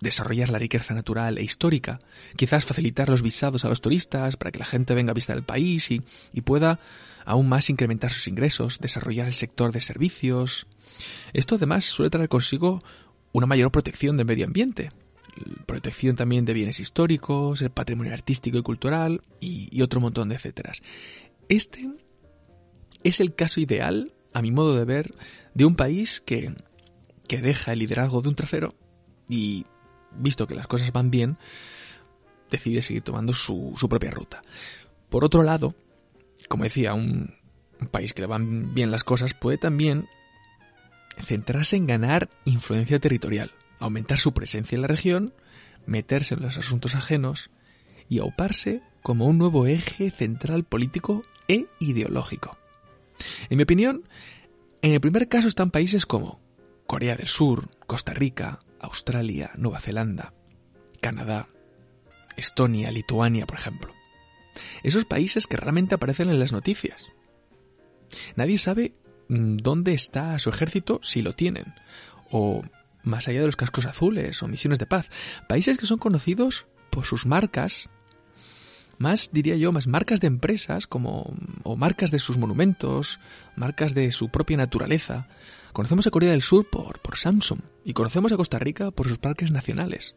desarrollar 0.00 0.50
la 0.50 0.58
riqueza 0.58 0.94
natural 0.94 1.38
e 1.38 1.42
histórica, 1.42 1.98
quizás 2.36 2.64
facilitar 2.64 3.08
los 3.08 3.22
visados 3.22 3.64
a 3.64 3.68
los 3.68 3.80
turistas 3.80 4.36
para 4.36 4.50
que 4.50 4.58
la 4.58 4.64
gente 4.64 4.94
venga 4.94 5.10
a 5.10 5.14
visitar 5.14 5.36
el 5.36 5.44
país 5.44 5.90
y, 5.90 6.02
y 6.32 6.42
pueda 6.42 6.78
aún 7.24 7.48
más 7.48 7.68
incrementar 7.68 8.12
sus 8.12 8.28
ingresos, 8.28 8.78
desarrollar 8.78 9.26
el 9.26 9.34
sector 9.34 9.72
de 9.72 9.80
servicios. 9.80 10.66
Esto 11.32 11.56
además 11.56 11.84
suele 11.84 12.10
traer 12.10 12.28
consigo 12.28 12.80
una 13.32 13.46
mayor 13.46 13.70
protección 13.70 14.16
del 14.16 14.26
medio 14.26 14.46
ambiente, 14.46 14.90
protección 15.66 16.16
también 16.16 16.44
de 16.44 16.54
bienes 16.54 16.80
históricos, 16.80 17.62
el 17.62 17.70
patrimonio 17.70 18.12
artístico 18.12 18.58
y 18.58 18.62
cultural 18.62 19.22
y, 19.40 19.82
otro 19.82 20.00
montón 20.00 20.28
de 20.28 20.36
etcéteras. 20.36 20.80
Este 21.48 21.88
es 23.02 23.20
el 23.20 23.34
caso 23.34 23.60
ideal, 23.60 24.14
a 24.32 24.42
mi 24.42 24.50
modo 24.50 24.76
de 24.76 24.84
ver, 24.84 25.14
de 25.54 25.64
un 25.64 25.76
país 25.76 26.22
que, 26.24 26.54
que 27.26 27.42
deja 27.42 27.72
el 27.72 27.80
liderazgo 27.80 28.22
de 28.22 28.28
un 28.28 28.34
tercero 28.34 28.74
y, 29.28 29.66
visto 30.12 30.46
que 30.46 30.54
las 30.54 30.66
cosas 30.66 30.92
van 30.92 31.10
bien, 31.10 31.38
decide 32.50 32.82
seguir 32.82 33.02
tomando 33.02 33.32
su, 33.32 33.74
propia 33.88 34.10
ruta. 34.10 34.42
Por 35.08 35.24
otro 35.24 35.42
lado, 35.42 35.74
como 36.48 36.64
decía, 36.64 36.94
un, 36.94 37.34
un 37.80 37.88
país 37.88 38.12
que 38.12 38.22
le 38.22 38.26
van 38.26 38.74
bien 38.74 38.90
las 38.90 39.04
cosas 39.04 39.34
puede 39.34 39.58
también 39.58 40.06
centrarse 41.22 41.76
en 41.76 41.86
ganar 41.86 42.28
influencia 42.44 42.98
territorial, 42.98 43.52
aumentar 43.78 44.18
su 44.18 44.32
presencia 44.32 44.76
en 44.76 44.82
la 44.82 44.88
región, 44.88 45.34
meterse 45.86 46.34
en 46.34 46.42
los 46.42 46.58
asuntos 46.58 46.94
ajenos 46.94 47.50
y 48.08 48.18
auparse 48.18 48.82
como 49.02 49.26
un 49.26 49.38
nuevo 49.38 49.66
eje 49.66 50.10
central 50.10 50.64
político 50.64 51.22
e 51.48 51.66
ideológico. 51.80 52.58
En 53.48 53.56
mi 53.56 53.64
opinión, 53.64 54.04
en 54.82 54.92
el 54.92 55.00
primer 55.00 55.28
caso 55.28 55.48
están 55.48 55.70
países 55.70 56.06
como 56.06 56.40
Corea 56.86 57.16
del 57.16 57.26
Sur, 57.26 57.68
Costa 57.86 58.14
Rica, 58.14 58.60
Australia, 58.80 59.50
Nueva 59.56 59.80
Zelanda, 59.80 60.32
Canadá, 61.00 61.48
Estonia, 62.36 62.90
Lituania, 62.90 63.46
por 63.46 63.58
ejemplo. 63.58 63.92
Esos 64.82 65.04
países 65.04 65.46
que 65.46 65.56
raramente 65.56 65.94
aparecen 65.94 66.30
en 66.30 66.38
las 66.38 66.52
noticias. 66.52 67.06
Nadie 68.36 68.58
sabe 68.58 68.92
mm, 69.28 69.56
dónde 69.56 69.92
está 69.92 70.38
su 70.38 70.50
ejército 70.50 71.00
si 71.02 71.22
lo 71.22 71.34
tienen, 71.34 71.74
o 72.30 72.62
más 73.02 73.28
allá 73.28 73.40
de 73.40 73.46
los 73.46 73.56
cascos 73.56 73.86
azules 73.86 74.42
o 74.42 74.48
misiones 74.48 74.78
de 74.78 74.86
paz. 74.86 75.08
Países 75.48 75.78
que 75.78 75.86
son 75.86 75.98
conocidos 75.98 76.66
por 76.90 77.04
sus 77.04 77.26
marcas 77.26 77.90
más, 78.98 79.30
diría 79.32 79.56
yo, 79.56 79.70
más 79.70 79.86
marcas 79.86 80.20
de 80.20 80.26
empresas 80.26 80.86
como, 80.86 81.32
o 81.62 81.76
marcas 81.76 82.10
de 82.10 82.18
sus 82.18 82.36
monumentos, 82.36 83.20
marcas 83.54 83.94
de 83.94 84.10
su 84.10 84.28
propia 84.28 84.56
naturaleza. 84.56 85.28
Conocemos 85.72 86.06
a 86.06 86.10
Corea 86.10 86.30
del 86.30 86.42
Sur 86.42 86.68
por, 86.68 87.00
por 87.00 87.16
Samsung 87.16 87.60
y 87.84 87.92
conocemos 87.92 88.32
a 88.32 88.36
Costa 88.36 88.58
Rica 88.58 88.90
por 88.90 89.08
sus 89.08 89.18
parques 89.18 89.50
nacionales 89.50 90.14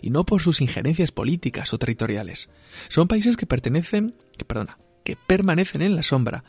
y 0.00 0.10
no 0.10 0.24
por 0.24 0.40
sus 0.40 0.60
injerencias 0.60 1.12
políticas 1.12 1.72
o 1.72 1.78
territoriales. 1.78 2.48
Son 2.88 3.08
países 3.08 3.36
que 3.36 3.46
pertenecen, 3.46 4.14
que 4.36 4.44
perdona, 4.44 4.78
que 5.04 5.16
permanecen 5.16 5.82
en 5.82 5.96
la 5.96 6.02
sombra. 6.02 6.44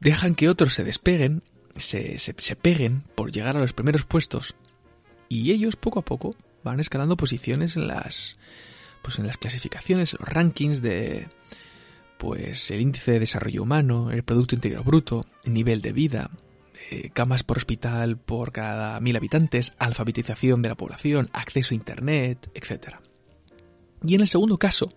Dejan 0.00 0.34
que 0.34 0.48
otros 0.48 0.74
se 0.74 0.84
despeguen, 0.84 1.42
se, 1.76 2.18
se, 2.18 2.34
se 2.38 2.56
peguen 2.56 3.02
por 3.14 3.32
llegar 3.32 3.56
a 3.56 3.60
los 3.60 3.72
primeros 3.72 4.04
puestos 4.04 4.54
y 5.28 5.52
ellos 5.52 5.76
poco 5.76 6.00
a 6.00 6.04
poco 6.04 6.36
van 6.62 6.80
escalando 6.80 7.16
posiciones 7.16 7.76
en 7.76 7.88
las 7.88 8.36
pues 9.02 9.18
en 9.18 9.26
las 9.26 9.36
clasificaciones, 9.36 10.12
los 10.12 10.28
rankings 10.28 10.80
de 10.80 11.28
pues 12.18 12.70
el 12.70 12.80
índice 12.80 13.12
de 13.12 13.20
desarrollo 13.20 13.64
humano, 13.64 14.12
el 14.12 14.22
producto 14.22 14.54
interior 14.54 14.84
bruto, 14.84 15.26
el 15.42 15.54
nivel 15.54 15.82
de 15.82 15.92
vida, 15.92 16.30
eh, 16.92 17.10
camas 17.14 17.42
por 17.42 17.56
hospital 17.56 18.18
por 18.18 18.52
cada 18.52 19.00
mil 19.00 19.16
habitantes, 19.16 19.72
alfabetización 19.78 20.60
de 20.60 20.68
la 20.68 20.74
población, 20.74 21.30
acceso 21.32 21.72
a 21.72 21.76
internet, 21.76 22.50
etc. 22.52 22.96
Y 24.04 24.14
en 24.14 24.20
el 24.20 24.28
segundo 24.28 24.58
caso 24.58 24.92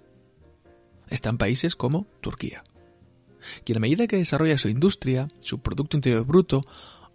están 1.09 1.37
países 1.37 1.77
como 1.77 2.05
Turquía, 2.19 2.65
que 3.63 3.73
a 3.73 3.79
medida 3.79 4.07
que 4.07 4.17
desarrolla 4.17 4.57
su 4.57 4.67
industria, 4.67 5.29
su 5.39 5.59
producto 5.59 5.95
interior 5.95 6.25
bruto, 6.25 6.63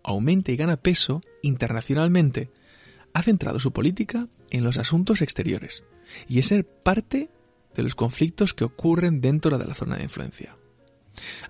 aumenta 0.02 0.50
y 0.50 0.56
gana 0.56 0.78
peso 0.78 1.20
internacionalmente, 1.42 2.50
ha 3.12 3.22
centrado 3.22 3.60
su 3.60 3.72
política 3.72 4.28
en 4.48 4.64
los 4.64 4.78
asuntos 4.78 5.20
exteriores, 5.20 5.84
y 6.26 6.38
es 6.38 6.46
ser 6.46 6.66
parte 6.66 7.28
de 7.74 7.82
los 7.82 7.94
conflictos 7.94 8.54
que 8.54 8.64
ocurren 8.64 9.20
dentro 9.20 9.58
de 9.58 9.66
la 9.66 9.74
zona 9.74 9.98
de 9.98 10.04
influencia. 10.04 10.56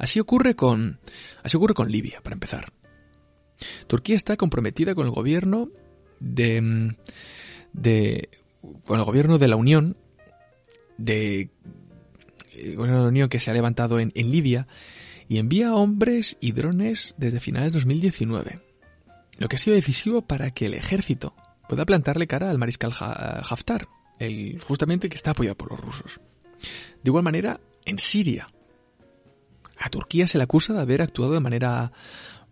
Así 0.00 0.18
ocurre 0.18 0.56
con, 0.56 0.98
así 1.44 1.56
ocurre 1.56 1.74
con 1.74 1.92
Libia, 1.92 2.20
para 2.22 2.34
empezar. 2.34 2.72
Turquía 3.86 4.16
está 4.16 4.36
comprometida 4.36 4.94
con 4.94 5.06
el 5.06 5.12
gobierno 5.12 5.68
de, 6.20 6.96
de 7.72 8.28
con 8.84 8.98
el 8.98 9.04
gobierno 9.04 9.38
de 9.38 9.48
la 9.48 9.56
Unión 9.56 9.96
de 10.98 11.50
el 12.52 12.76
gobierno 12.76 12.98
de 12.98 13.04
la 13.04 13.08
Unión 13.08 13.28
que 13.28 13.40
se 13.40 13.50
ha 13.50 13.54
levantado 13.54 14.00
en, 14.00 14.12
en 14.14 14.30
Libia 14.30 14.66
y 15.28 15.38
envía 15.38 15.74
hombres 15.74 16.36
y 16.40 16.52
drones 16.52 17.14
desde 17.16 17.38
finales 17.38 17.72
de 17.72 17.78
2019, 17.78 18.58
lo 19.38 19.48
que 19.48 19.56
ha 19.56 19.58
sido 19.60 19.76
decisivo 19.76 20.22
para 20.22 20.50
que 20.50 20.66
el 20.66 20.74
ejército 20.74 21.34
pueda 21.68 21.86
plantarle 21.86 22.26
cara 22.26 22.50
al 22.50 22.58
mariscal 22.58 22.92
Haftar, 22.98 23.86
el, 24.18 24.60
justamente 24.60 25.08
que 25.08 25.16
está 25.16 25.30
apoyado 25.30 25.56
por 25.56 25.70
los 25.70 25.80
rusos. 25.80 26.20
De 26.60 27.10
igual 27.10 27.22
manera, 27.22 27.60
en 27.84 28.00
Siria, 28.00 28.48
a 29.78 29.88
Turquía 29.88 30.26
se 30.26 30.36
le 30.36 30.44
acusa 30.44 30.72
de 30.72 30.80
haber 30.80 31.00
actuado 31.00 31.32
de 31.32 31.40
manera 31.40 31.92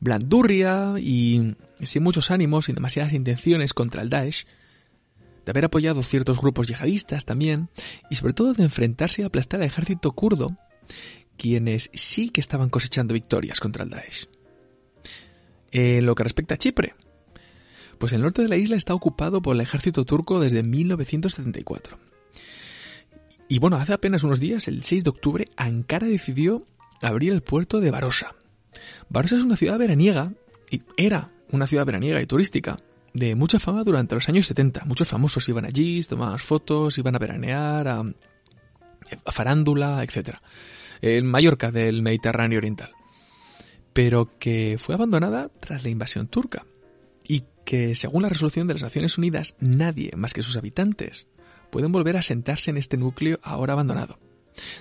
blandurria 0.01 0.95
y 0.99 1.55
sin 1.83 2.03
muchos 2.03 2.31
ánimos, 2.31 2.67
sin 2.67 2.75
demasiadas 2.75 3.13
intenciones 3.13 3.75
contra 3.75 4.03
el 4.03 4.11
Daesh, 4.11 4.47
de 5.45 5.51
haber 5.51 5.65
apoyado 5.65 6.03
ciertos 6.03 6.41
grupos 6.41 6.69
yihadistas 6.69 7.25
también, 7.25 7.69
y 8.11 8.17
sobre 8.17 8.35
todo 8.35 8.53
de 8.53 8.65
enfrentarse 8.65 9.23
y 9.23 9.25
aplastar 9.25 9.61
al 9.61 9.67
ejército 9.67 10.13
kurdo, 10.13 10.57
quienes 11.37 11.91
sí 11.95 12.31
que 12.31 12.41
estaban 12.41 12.69
cosechando 12.69 13.15
victorias 13.15 13.61
contra 13.61 13.85
el 13.85 13.91
Daesh. 13.91 14.29
En 15.71 16.07
lo 16.07 16.15
que 16.15 16.25
respecta 16.25 16.55
a 16.55 16.59
Chipre, 16.59 16.95
pues 17.99 18.13
el 18.13 18.23
norte 18.23 18.43
de 18.43 18.49
la 18.49 18.57
isla 18.57 18.77
está 18.77 18.95
ocupado 18.95 19.43
por 19.43 19.55
el 19.55 19.61
ejército 19.61 20.05
turco 20.05 20.41
desde 20.41 20.63
1974. 20.63 21.99
Y 23.49 23.59
bueno, 23.59 23.77
hace 23.77 23.95
apenas 23.95 24.25
unos 24.25 24.41
días, 24.41 24.69
el 24.69 24.85
6 24.85 25.05
de 25.05 25.11
octubre, 25.11 25.49
Ankara 25.57 26.07
decidió 26.07 26.67
abrir 27.01 27.33
el 27.33 27.43
puerto 27.43 27.81
de 27.81 27.91
Barossa. 27.91 28.35
Barossa 29.09 29.37
es 29.37 29.43
una 29.43 29.57
ciudad 29.57 29.79
veraniega, 29.79 30.33
y 30.71 30.83
era 30.97 31.31
una 31.51 31.67
ciudad 31.67 31.87
veraniega 31.87 32.21
y 32.21 32.27
turística, 32.27 32.79
de 33.15 33.35
mucha 33.35 33.59
fama 33.59 33.85
durante 33.85 34.15
los 34.15 34.29
años 34.29 34.47
70. 34.47 34.85
Muchos 34.85 35.09
famosos 35.09 35.49
iban 35.49 35.65
allí, 35.65 36.03
tomaban 36.03 36.39
fotos, 36.39 36.99
iban 36.99 37.15
a 37.15 37.19
veranear, 37.19 37.89
a, 37.89 38.01
a 38.01 39.33
farándula, 39.33 40.03
etc. 40.05 40.37
En 41.01 41.27
Mallorca 41.27 41.71
del 41.71 42.03
Mediterráneo 42.03 42.59
Oriental. 42.59 42.91
Pero 43.93 44.39
que 44.39 44.77
fue 44.79 44.95
abandonada 44.95 45.51
tras 45.61 45.83
la 45.83 45.89
invasión 45.89 46.29
turca 46.29 46.67
y 47.27 47.45
que, 47.65 47.95
según 47.95 48.23
la 48.23 48.29
resolución 48.29 48.67
de 48.67 48.75
las 48.75 48.83
Naciones 48.83 49.19
Unidas, 49.19 49.57
nadie 49.59 50.13
más 50.17 50.33
que 50.33 50.43
sus 50.43 50.57
habitantes 50.57 51.27
pueden 51.71 51.93
volver 51.93 52.17
a 52.17 52.23
sentarse 52.23 52.71
en 52.71 52.77
este 52.77 52.97
núcleo 52.97 53.39
ahora 53.43 53.73
abandonado. 53.73 54.19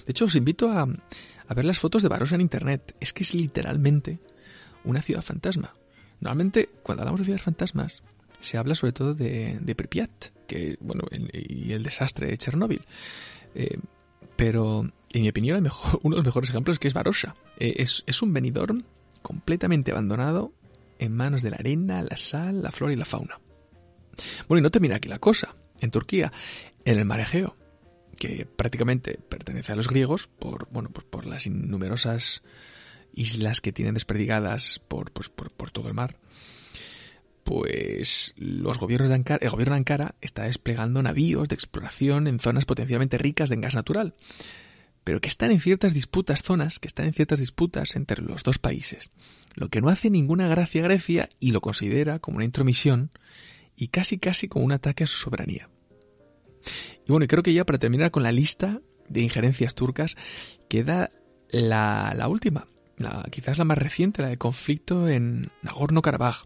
De 0.06 0.12
hecho, 0.12 0.26
os 0.26 0.36
invito 0.36 0.72
a, 0.72 0.88
a 1.48 1.54
ver 1.54 1.66
las 1.66 1.80
fotos 1.80 2.04
de 2.04 2.10
Barossa 2.10 2.36
en 2.36 2.42
Internet. 2.42 2.96
Es 3.00 3.14
que 3.14 3.24
es 3.24 3.34
literalmente 3.34 4.20
una 4.84 5.02
ciudad 5.02 5.22
fantasma. 5.22 5.74
Normalmente, 6.20 6.70
cuando 6.84 7.04
hablamos 7.04 7.22
de 7.22 7.26
ciudades 7.26 7.44
fantasmas, 7.44 8.04
se 8.40 8.58
habla 8.58 8.76
sobre 8.76 8.94
todo 8.94 9.14
de, 9.14 9.58
de 9.62 9.76
Pripyat, 9.76 10.28
que, 10.48 10.78
bueno, 10.80 11.04
y 11.12 11.72
el 11.72 11.84
desastre 11.84 12.28
de 12.28 12.38
Chernóbil. 12.38 12.82
Eh, 13.56 13.78
pero, 14.36 14.90
en 15.14 15.22
mi 15.22 15.30
opinión, 15.30 15.58
el 15.58 15.64
mejor, 15.64 16.00
uno 16.04 16.16
de 16.16 16.20
los 16.20 16.26
mejores 16.26 16.50
ejemplos 16.50 16.76
es 16.76 16.80
que 16.80 16.88
es 16.88 16.94
Barossa. 16.94 17.36
Eh, 17.60 17.76
es, 17.78 18.22
un 18.22 18.34
venidor 18.34 18.76
completamente 19.22 19.92
abandonado 19.92 20.54
en 21.00 21.14
manos 21.14 21.42
de 21.42 21.52
la 21.52 21.58
arena, 21.58 22.02
la 22.02 22.18
sal, 22.18 22.62
la 22.62 22.72
flora 22.72 22.94
y 22.94 22.96
la 22.96 23.06
fauna. 23.06 23.40
Bueno, 24.48 24.60
y 24.60 24.64
no 24.64 24.72
termina 24.72 24.96
aquí 24.96 25.10
la 25.10 25.20
cosa. 25.20 25.56
En 25.80 25.92
Turquía, 25.92 26.32
en 26.86 26.98
el 26.98 27.06
mar 27.06 27.20
Egeo, 27.20 27.56
que 28.18 28.46
prácticamente 28.46 29.20
pertenece 29.30 29.72
a 29.72 29.76
los 29.76 29.88
griegos 29.88 30.28
por, 30.28 30.68
bueno, 30.72 30.90
pues 30.92 31.06
por 31.06 31.26
las 31.26 31.48
numerosas 31.48 32.44
islas 33.14 33.62
que 33.62 33.72
tienen 33.72 33.94
desperdigadas 33.94 34.82
por, 34.88 35.12
pues 35.12 35.30
por, 35.30 35.52
por 35.52 35.72
todo 35.72 35.88
el 35.88 35.94
mar, 35.94 36.18
pues 37.44 38.34
los 38.36 38.78
gobiernos 38.78 39.10
de 39.10 39.16
Ankara, 39.16 39.40
el 39.42 39.50
gobierno 39.50 39.74
de 39.74 39.80
Ankara 39.80 40.16
está 40.20 40.44
desplegando 40.44 41.02
navíos 41.02 41.48
de 41.48 41.56
exploración 41.56 42.28
en 42.28 42.40
zonas 42.40 42.66
potencialmente 42.66 43.18
ricas 43.18 43.52
en 43.52 43.62
gas 43.62 43.74
natural, 43.74 44.16
pero 45.06 45.22
que 45.22 45.30
están 45.30 45.52
en 45.52 45.62
ciertas 45.62 45.94
disputas, 45.94 46.44
zonas 46.44 46.80
que 46.80 46.90
están 46.90 47.06
en 47.06 47.14
ciertas 47.14 47.40
disputas 47.40 47.96
entre 47.96 48.22
los 48.22 48.44
dos 48.44 48.60
países, 48.60 49.12
lo 49.54 49.70
que 49.70 49.80
no 49.80 49.88
hace 49.88 50.10
ninguna 50.10 50.50
gracia 50.50 50.82
a 50.82 50.84
Grecia 50.84 51.30
y 51.40 51.52
lo 51.52 51.62
considera 51.62 52.20
como 52.20 52.36
una 52.36 52.46
intromisión 52.46 53.12
y 53.78 53.88
casi 53.88 54.18
casi 54.18 54.50
como 54.50 54.66
un 54.66 54.74
ataque 54.74 55.06
a 55.06 55.08
su 55.08 55.18
soberanía. 55.18 55.70
Y 57.08 57.12
bueno, 57.12 57.26
creo 57.28 57.44
que 57.44 57.54
ya 57.54 57.66
para 57.66 57.80
terminar 57.80 58.12
con 58.12 58.24
la 58.24 58.32
lista 58.32 58.82
de 59.08 59.22
injerencias 59.22 59.76
turcas 59.76 60.16
queda 60.68 61.10
la, 61.50 62.28
última, 62.30 62.68
quizás 63.32 63.58
la 63.58 63.64
más 63.64 63.78
reciente, 63.78 64.22
la 64.22 64.28
del 64.28 64.38
conflicto 64.38 65.08
en 65.08 65.50
Nagorno-Karabaj, 65.62 66.46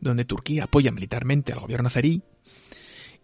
donde 0.00 0.24
Turquía 0.24 0.64
apoya 0.64 0.90
militarmente 0.90 1.52
al 1.52 1.60
gobierno 1.60 1.86
azerí 1.86 2.22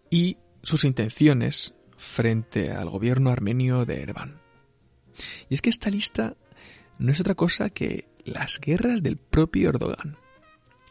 y 0.09 0.37
sus 0.63 0.85
intenciones 0.85 1.73
frente 1.97 2.71
al 2.71 2.89
gobierno 2.89 3.31
armenio 3.31 3.85
de 3.85 4.03
Ereván. 4.03 4.39
Y 5.49 5.55
es 5.55 5.61
que 5.61 5.69
esta 5.69 5.89
lista 5.89 6.37
no 6.99 7.11
es 7.11 7.19
otra 7.19 7.35
cosa 7.35 7.69
que 7.69 8.07
las 8.23 8.59
guerras 8.59 9.03
del 9.03 9.17
propio 9.17 9.69
Erdogan. 9.69 10.17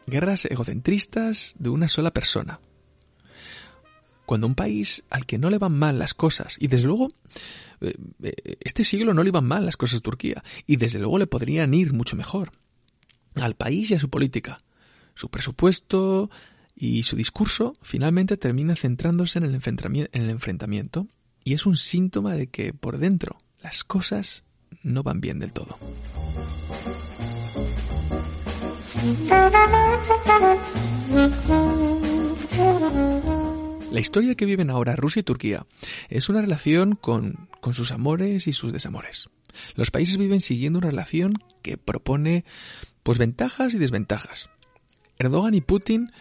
Guerras 0.05 0.45
egocentristas 0.45 1.55
de 1.57 1.69
una 1.69 1.87
sola 1.87 2.11
persona. 2.11 2.59
Cuando 4.27 4.45
un 4.45 4.55
país 4.55 5.05
al 5.09 5.25
que 5.25 5.37
no 5.37 5.49
le 5.49 5.57
van 5.57 5.79
mal 5.79 5.97
las 5.97 6.13
cosas, 6.13 6.57
y 6.59 6.67
desde 6.67 6.87
luego 6.87 7.13
eh, 7.79 7.95
eh, 8.21 8.57
este 8.59 8.83
siglo 8.83 9.13
no 9.13 9.23
le 9.23 9.29
iban 9.29 9.45
mal 9.45 9.65
las 9.65 9.77
cosas 9.77 9.99
a 9.99 10.03
Turquía, 10.03 10.43
y 10.65 10.75
desde 10.75 10.99
luego 10.99 11.17
le 11.17 11.27
podrían 11.27 11.73
ir 11.73 11.93
mucho 11.93 12.17
mejor, 12.17 12.51
al 13.35 13.55
país 13.55 13.89
y 13.89 13.95
a 13.95 13.99
su 13.99 14.09
política, 14.09 14.57
su 15.15 15.29
presupuesto 15.29 16.29
y 16.75 17.03
su 17.03 17.15
discurso 17.15 17.77
finalmente 17.81 18.35
termina 18.35 18.75
centrándose 18.75 19.39
en 19.39 19.45
el, 19.45 19.55
enfrentamiento 20.29 21.07
y 21.45 21.53
es 21.53 21.65
un 21.65 21.77
síntoma 21.77 22.33
de 22.33 22.47
que 22.47 22.73
por 22.73 22.97
dentro 22.97 23.37
las 23.63 23.85
cosas 23.85 24.43
no 24.83 25.03
van 25.03 25.21
bien 25.21 25.39
del 25.39 25.53
todo. 25.53 25.79
La 33.91 34.01
historia 34.01 34.35
que 34.35 34.45
viven 34.45 34.69
ahora 34.69 34.95
Rusia 34.95 35.21
y 35.21 35.23
Turquía 35.23 35.65
es 36.09 36.27
una 36.27 36.41
relación 36.41 36.95
con, 36.95 37.49
con, 37.61 37.73
sus 37.73 37.91
amores 37.91 38.47
y 38.47 38.53
sus 38.53 38.73
desamores. 38.73 39.29
Los 39.75 39.91
países 39.91 40.17
viven 40.17 40.41
siguiendo 40.41 40.79
una 40.79 40.89
relación 40.89 41.33
que 41.61 41.77
propone 41.77 42.43
pues 43.03 43.17
ventajas 43.17 43.73
y 43.73 43.77
desventajas. 43.77 44.49
Erdogan 45.17 45.53
y 45.53 45.61
Putin 45.61 46.11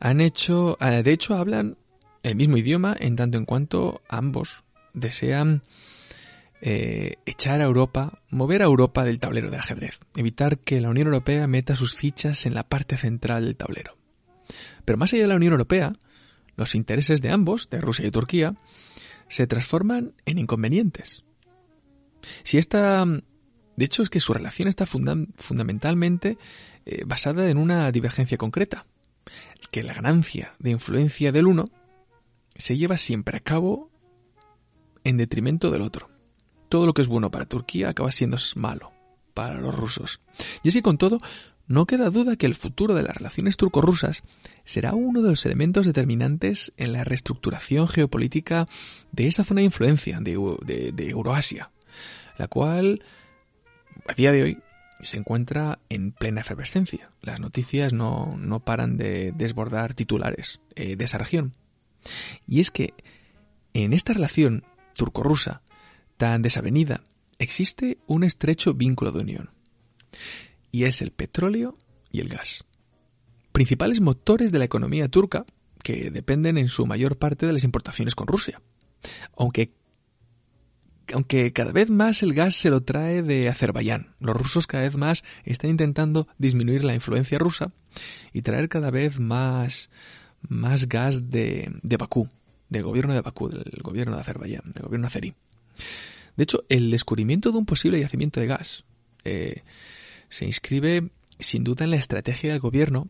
han 0.00 0.20
hecho, 0.20 0.78
eh, 0.80 1.02
de 1.02 1.12
hecho, 1.12 1.36
hablan 1.36 1.76
el 2.22 2.36
mismo 2.36 2.56
idioma 2.56 2.96
en 2.98 3.16
tanto 3.16 3.36
en 3.36 3.44
cuanto 3.44 4.00
ambos 4.08 4.64
desean 4.94 5.62
eh, 6.62 7.16
echar 7.26 7.60
a 7.60 7.64
Europa, 7.64 8.22
mover 8.30 8.62
a 8.62 8.66
Europa 8.66 9.04
del 9.04 9.18
tablero 9.18 9.50
de 9.50 9.58
ajedrez, 9.58 10.00
evitar 10.16 10.58
que 10.58 10.80
la 10.80 10.88
Unión 10.88 11.08
Europea 11.08 11.46
meta 11.46 11.76
sus 11.76 11.94
fichas 11.94 12.46
en 12.46 12.54
la 12.54 12.62
parte 12.62 12.96
central 12.96 13.44
del 13.44 13.56
tablero. 13.56 13.96
Pero 14.86 14.96
más 14.96 15.12
allá 15.12 15.22
de 15.22 15.28
la 15.28 15.36
Unión 15.36 15.52
Europea, 15.52 15.92
los 16.56 16.74
intereses 16.74 17.20
de 17.22 17.30
ambos, 17.30 17.68
de 17.70 17.80
Rusia 17.80 18.06
y 18.06 18.10
Turquía, 18.10 18.54
se 19.28 19.46
transforman 19.46 20.14
en 20.26 20.38
inconvenientes. 20.38 21.24
Si 22.42 22.58
esta, 22.58 23.04
de 23.04 23.84
hecho, 23.84 24.02
es 24.02 24.10
que 24.10 24.20
su 24.20 24.32
relación 24.32 24.68
está 24.68 24.86
fundamentalmente 24.86 26.38
eh, 26.86 27.04
basada 27.06 27.48
en 27.48 27.58
una 27.58 27.90
divergencia 27.92 28.38
concreta, 28.38 28.86
que 29.70 29.82
la 29.82 29.94
ganancia 29.94 30.54
de 30.58 30.70
influencia 30.70 31.32
del 31.32 31.46
uno 31.46 31.66
se 32.56 32.76
lleva 32.76 32.96
siempre 32.96 33.36
a 33.36 33.40
cabo 33.40 33.90
en 35.02 35.16
detrimento 35.16 35.70
del 35.70 35.82
otro. 35.82 36.10
Todo 36.68 36.86
lo 36.86 36.94
que 36.94 37.02
es 37.02 37.08
bueno 37.08 37.30
para 37.30 37.46
Turquía 37.46 37.90
acaba 37.90 38.12
siendo 38.12 38.36
malo 38.56 38.92
para 39.34 39.60
los 39.60 39.74
rusos. 39.74 40.20
Y 40.62 40.68
es 40.68 40.74
que 40.74 40.82
con 40.82 40.96
todo, 40.96 41.18
no 41.66 41.86
queda 41.86 42.10
duda 42.10 42.36
que 42.36 42.46
el 42.46 42.54
futuro 42.54 42.94
de 42.94 43.02
las 43.02 43.16
relaciones 43.16 43.56
turco-rusas 43.56 44.22
será 44.64 44.94
uno 44.94 45.22
de 45.22 45.30
los 45.30 45.46
elementos 45.46 45.86
determinantes 45.86 46.72
en 46.76 46.92
la 46.92 47.04
reestructuración 47.04 47.88
geopolítica 47.88 48.66
de 49.12 49.26
esa 49.26 49.44
zona 49.44 49.60
de 49.60 49.66
influencia 49.66 50.20
de, 50.20 50.92
de 50.94 51.10
Euroasia, 51.10 51.70
la 52.38 52.48
cual 52.48 53.02
a 54.06 54.14
día 54.14 54.32
de 54.32 54.42
hoy 54.42 54.58
se 55.00 55.16
encuentra 55.16 55.78
en 55.88 56.12
plena 56.12 56.40
efervescencia. 56.40 57.10
Las 57.20 57.40
noticias 57.40 57.92
no, 57.92 58.30
no 58.38 58.60
paran 58.60 58.96
de 58.96 59.32
desbordar 59.32 59.94
titulares 59.94 60.60
eh, 60.74 60.96
de 60.96 61.04
esa 61.04 61.18
región. 61.18 61.52
Y 62.46 62.60
es 62.60 62.70
que 62.70 62.94
en 63.72 63.92
esta 63.92 64.12
relación 64.12 64.64
turco-rusa 64.96 65.62
tan 66.16 66.42
desavenida 66.42 67.02
existe 67.38 67.98
un 68.06 68.24
estrecho 68.24 68.74
vínculo 68.74 69.10
de 69.12 69.20
unión. 69.20 69.50
Y 70.74 70.86
es 70.86 71.02
el 71.02 71.12
petróleo 71.12 71.78
y 72.10 72.18
el 72.18 72.28
gas. 72.28 72.64
Principales 73.52 74.00
motores 74.00 74.50
de 74.50 74.58
la 74.58 74.64
economía 74.64 75.06
turca 75.06 75.46
que 75.84 76.10
dependen 76.10 76.58
en 76.58 76.66
su 76.66 76.84
mayor 76.84 77.16
parte 77.16 77.46
de 77.46 77.52
las 77.52 77.62
importaciones 77.62 78.16
con 78.16 78.26
Rusia. 78.26 78.60
Aunque 79.36 79.70
aunque 81.12 81.52
cada 81.52 81.70
vez 81.70 81.90
más 81.90 82.24
el 82.24 82.34
gas 82.34 82.56
se 82.56 82.70
lo 82.70 82.82
trae 82.82 83.22
de 83.22 83.48
Azerbaiyán. 83.48 84.16
Los 84.18 84.36
rusos 84.36 84.66
cada 84.66 84.82
vez 84.82 84.96
más 84.96 85.22
están 85.44 85.70
intentando 85.70 86.26
disminuir 86.38 86.82
la 86.82 86.94
influencia 86.94 87.38
rusa 87.38 87.70
y 88.32 88.42
traer 88.42 88.68
cada 88.68 88.90
vez 88.90 89.20
más, 89.20 89.90
más 90.40 90.88
gas 90.88 91.30
de, 91.30 91.70
de 91.84 91.96
Bakú, 91.96 92.28
del 92.68 92.82
gobierno 92.82 93.14
de 93.14 93.20
Bakú, 93.20 93.48
del 93.48 93.80
gobierno 93.80 94.16
de 94.16 94.22
Azerbaiyán, 94.22 94.72
del 94.74 94.86
gobierno 94.86 95.06
azerí. 95.06 95.34
De 96.36 96.42
hecho, 96.42 96.64
el 96.68 96.90
descubrimiento 96.90 97.52
de 97.52 97.58
un 97.58 97.64
posible 97.64 98.00
yacimiento 98.00 98.40
de 98.40 98.46
gas 98.48 98.82
eh, 99.22 99.62
se 100.34 100.46
inscribe 100.46 101.10
sin 101.38 101.62
duda 101.62 101.84
en 101.84 101.92
la 101.92 101.96
estrategia 101.96 102.50
del 102.50 102.58
gobierno 102.58 103.06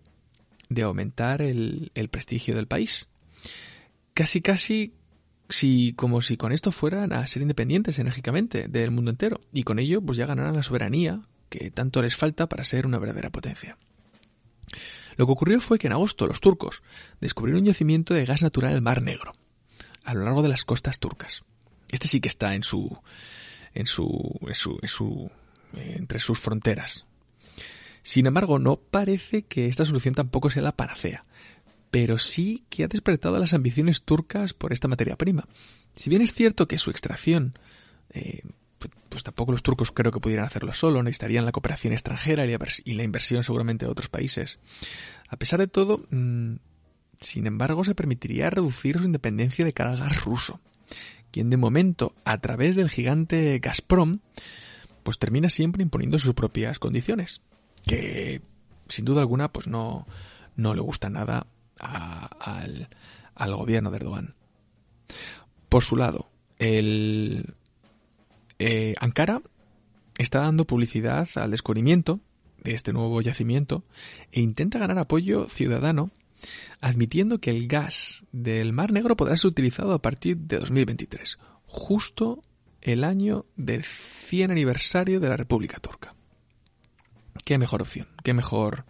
de 0.68 0.82
aumentar 0.82 1.40
el, 1.40 1.90
prestigio 2.10 2.54
del 2.54 2.66
país. 2.66 3.08
Casi 4.12 4.42
casi 4.42 4.92
si 5.48 5.94
como 5.94 6.20
si 6.20 6.36
con 6.36 6.52
esto 6.52 6.70
fueran 6.70 7.14
a 7.14 7.26
ser 7.26 7.40
independientes 7.40 7.98
enérgicamente 7.98 8.68
del 8.68 8.90
mundo 8.90 9.10
entero 9.10 9.40
y 9.54 9.62
con 9.62 9.78
ello 9.78 10.02
pues 10.02 10.18
ya 10.18 10.26
ganarán 10.26 10.54
la 10.54 10.62
soberanía 10.62 11.22
que 11.48 11.70
tanto 11.70 12.02
les 12.02 12.14
falta 12.14 12.46
para 12.46 12.62
ser 12.64 12.86
una 12.86 12.98
verdadera 12.98 13.30
potencia. 13.30 13.78
Lo 15.16 15.24
que 15.24 15.32
ocurrió 15.32 15.60
fue 15.60 15.78
que 15.78 15.86
en 15.86 15.94
agosto 15.94 16.26
los 16.26 16.42
turcos 16.42 16.82
descubrieron 17.22 17.62
un 17.62 17.68
yacimiento 17.68 18.12
de 18.12 18.26
gas 18.26 18.42
natural 18.42 18.72
en 18.72 18.76
el 18.76 18.82
Mar 18.82 19.00
Negro, 19.00 19.32
a 20.04 20.12
lo 20.12 20.24
largo 20.24 20.42
de 20.42 20.50
las 20.50 20.64
costas 20.64 20.98
turcas. 20.98 21.42
Este 21.88 22.06
sí 22.06 22.20
que 22.20 22.28
está 22.28 22.54
en 22.54 22.64
su 22.64 22.98
en 23.72 23.86
su, 23.86 24.38
en 24.46 24.54
su, 24.54 24.78
en 24.82 24.88
su 24.88 25.30
entre 25.72 26.18
sus 26.18 26.38
fronteras. 26.38 27.06
Sin 28.04 28.26
embargo, 28.26 28.58
no 28.58 28.76
parece 28.76 29.42
que 29.42 29.66
esta 29.66 29.86
solución 29.86 30.14
tampoco 30.14 30.50
sea 30.50 30.62
la 30.62 30.76
panacea, 30.76 31.24
pero 31.90 32.18
sí 32.18 32.62
que 32.68 32.84
ha 32.84 32.86
despertado 32.86 33.38
las 33.38 33.54
ambiciones 33.54 34.02
turcas 34.02 34.52
por 34.52 34.74
esta 34.74 34.88
materia 34.88 35.16
prima. 35.16 35.48
Si 35.96 36.10
bien 36.10 36.20
es 36.20 36.34
cierto 36.34 36.68
que 36.68 36.76
su 36.76 36.90
extracción, 36.90 37.58
eh, 38.10 38.42
pues 39.08 39.24
tampoco 39.24 39.52
los 39.52 39.62
turcos 39.62 39.90
creo 39.90 40.12
que 40.12 40.20
pudieran 40.20 40.44
hacerlo 40.44 40.74
solo, 40.74 41.02
necesitarían 41.02 41.46
la 41.46 41.52
cooperación 41.52 41.94
extranjera 41.94 42.44
y 42.44 42.92
la 42.92 43.02
inversión 43.02 43.42
seguramente 43.42 43.86
de 43.86 43.92
otros 43.92 44.10
países. 44.10 44.58
A 45.30 45.38
pesar 45.38 45.60
de 45.60 45.66
todo, 45.66 46.04
mm, 46.10 46.56
sin 47.20 47.46
embargo, 47.46 47.84
se 47.84 47.94
permitiría 47.94 48.50
reducir 48.50 48.98
su 48.98 49.04
independencia 49.04 49.64
de 49.64 49.72
cara 49.72 49.96
gas 49.96 50.22
ruso, 50.24 50.60
quien 51.30 51.48
de 51.48 51.56
momento, 51.56 52.14
a 52.26 52.36
través 52.36 52.76
del 52.76 52.90
gigante 52.90 53.58
Gazprom, 53.60 54.18
pues 55.02 55.18
termina 55.18 55.48
siempre 55.48 55.82
imponiendo 55.82 56.18
sus 56.18 56.34
propias 56.34 56.78
condiciones, 56.78 57.40
que 57.86 58.42
sin 58.88 59.04
duda 59.04 59.20
alguna 59.20 59.52
pues 59.52 59.66
no, 59.66 60.06
no 60.56 60.74
le 60.74 60.80
gusta 60.80 61.10
nada 61.10 61.46
al, 61.78 62.88
gobierno 63.56 63.90
de 63.90 63.96
Erdogan. 63.96 64.34
Por 65.68 65.82
su 65.82 65.96
lado, 65.96 66.30
el 66.58 67.54
eh, 68.58 68.94
Ankara 69.00 69.42
está 70.18 70.40
dando 70.40 70.66
publicidad 70.66 71.28
al 71.34 71.50
descubrimiento 71.50 72.20
de 72.62 72.74
este 72.74 72.92
nuevo 72.92 73.20
yacimiento 73.20 73.84
e 74.32 74.40
intenta 74.40 74.78
ganar 74.78 74.98
apoyo 74.98 75.48
ciudadano 75.48 76.10
admitiendo 76.80 77.38
que 77.38 77.50
el 77.50 77.68
gas 77.68 78.24
del 78.32 78.72
Mar 78.72 78.92
Negro 78.92 79.16
podrá 79.16 79.36
ser 79.36 79.48
utilizado 79.48 79.92
a 79.92 80.02
partir 80.02 80.36
de 80.36 80.58
2023, 80.58 81.38
justo 81.66 82.42
el 82.82 83.04
año 83.04 83.46
del 83.56 83.82
100 83.82 84.50
aniversario 84.50 85.20
de 85.20 85.28
la 85.28 85.36
República 85.36 85.78
Turca. 85.78 86.14
Qué 87.44 87.58
mejor 87.58 87.82
opción, 87.82 88.08
qué 88.22 88.34
mejor 88.34 88.84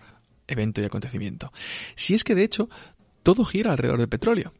evento 0.46 0.80
y 0.80 0.84
acontecimiento. 0.84 1.52
Si 1.96 2.14
es 2.14 2.24
que 2.24 2.34
de 2.34 2.44
hecho 2.44 2.68
todo 3.22 3.44
gira 3.44 3.72
alrededor 3.72 3.98
del 3.98 4.08
petróleo 4.08 4.52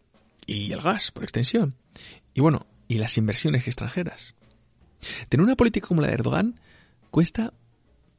y 0.46 0.72
el 0.72 0.80
gas, 0.80 1.10
por 1.10 1.22
extensión. 1.22 1.76
Y 2.32 2.40
bueno, 2.40 2.66
y 2.88 2.98
las 2.98 3.16
inversiones 3.16 3.66
extranjeras. 3.66 4.34
Tener 5.28 5.44
una 5.44 5.56
política 5.56 5.86
como 5.86 6.00
la 6.00 6.08
de 6.08 6.14
Erdogan 6.14 6.60
cuesta 7.10 7.52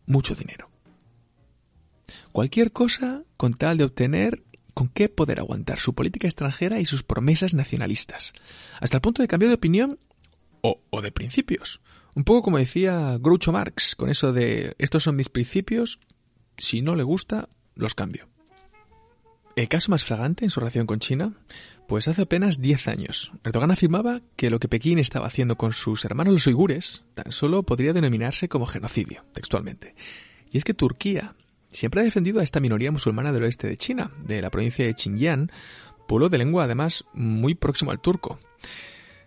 mucho 0.06 0.36
dinero. 0.36 0.70
Cualquier 2.32 2.72
cosa 2.72 3.24
con 3.38 3.54
tal 3.54 3.78
de 3.78 3.86
obtener 3.86 4.44
con 4.74 4.90
qué 4.90 5.10
poder 5.10 5.40
aguantar 5.40 5.80
su 5.80 5.94
política 5.94 6.28
extranjera 6.28 6.80
y 6.80 6.86
sus 6.86 7.04
promesas 7.04 7.54
nacionalistas, 7.54 8.34
hasta 8.80 8.98
el 8.98 9.02
punto 9.02 9.22
de 9.22 9.28
cambiar 9.28 9.50
de 9.50 9.56
opinión 9.56 10.00
o, 10.62 10.82
o 10.90 11.02
de 11.02 11.12
principios. 11.12 11.82
Un 12.15 12.23
poco 12.23 12.43
como 12.43 12.58
decía 12.58 13.17
Groucho 13.19 13.51
Marx, 13.51 13.95
con 13.95 14.10
eso 14.10 14.32
de 14.32 14.73
estos 14.80 15.04
son 15.04 15.17
mis 15.17 15.28
principios, 15.28 15.99
si 16.58 16.82
no 16.82 16.95
le 16.95 17.04
gusta, 17.04 17.49
los 17.75 17.93
cambio. 17.93 18.30
El 19.58 19.67
caso 19.67 19.91
más 19.91 20.04
flagrante 20.04 20.45
en 20.45 20.49
su 20.49 20.62
relación 20.62 20.86
con 20.86 20.99
China, 20.99 21.34
pues 21.88 22.08
hace 22.08 22.23
apenas 22.23 22.62
10 22.62 22.88
años, 22.88 23.32
Erdogan 23.43 23.71
afirmaba 23.71 24.21
que 24.38 24.49
lo 24.49 24.60
que 24.60 24.69
Pekín 24.69 24.97
estaba 24.97 25.28
haciendo 25.28 25.58
con 25.58 25.73
sus 25.73 26.06
hermanos 26.06 26.34
los 26.34 26.47
uigures 26.47 27.04
tan 27.15 27.32
solo 27.34 27.63
podría 27.63 27.93
denominarse 27.93 28.47
como 28.47 28.65
genocidio, 28.65 29.25
textualmente. 29.34 29.95
Y 30.51 30.58
es 30.58 30.63
que 30.63 30.73
Turquía 30.73 31.36
siempre 31.71 31.99
ha 31.99 32.06
defendido 32.06 32.39
a 32.39 32.43
esta 32.43 32.62
minoría 32.62 32.91
musulmana 32.91 33.34
del 33.34 33.43
oeste 33.43 33.67
de 33.67 33.78
China, 33.78 34.12
de 34.25 34.41
la 34.41 34.49
provincia 34.49 34.86
de 34.86 34.93
Xinjiang, 34.93 35.51
pueblo 36.08 36.30
de 36.30 36.38
lengua 36.38 36.63
además 36.63 37.04
muy 37.13 37.56
próximo 37.56 37.91
al 37.91 37.99
turco. 37.99 38.39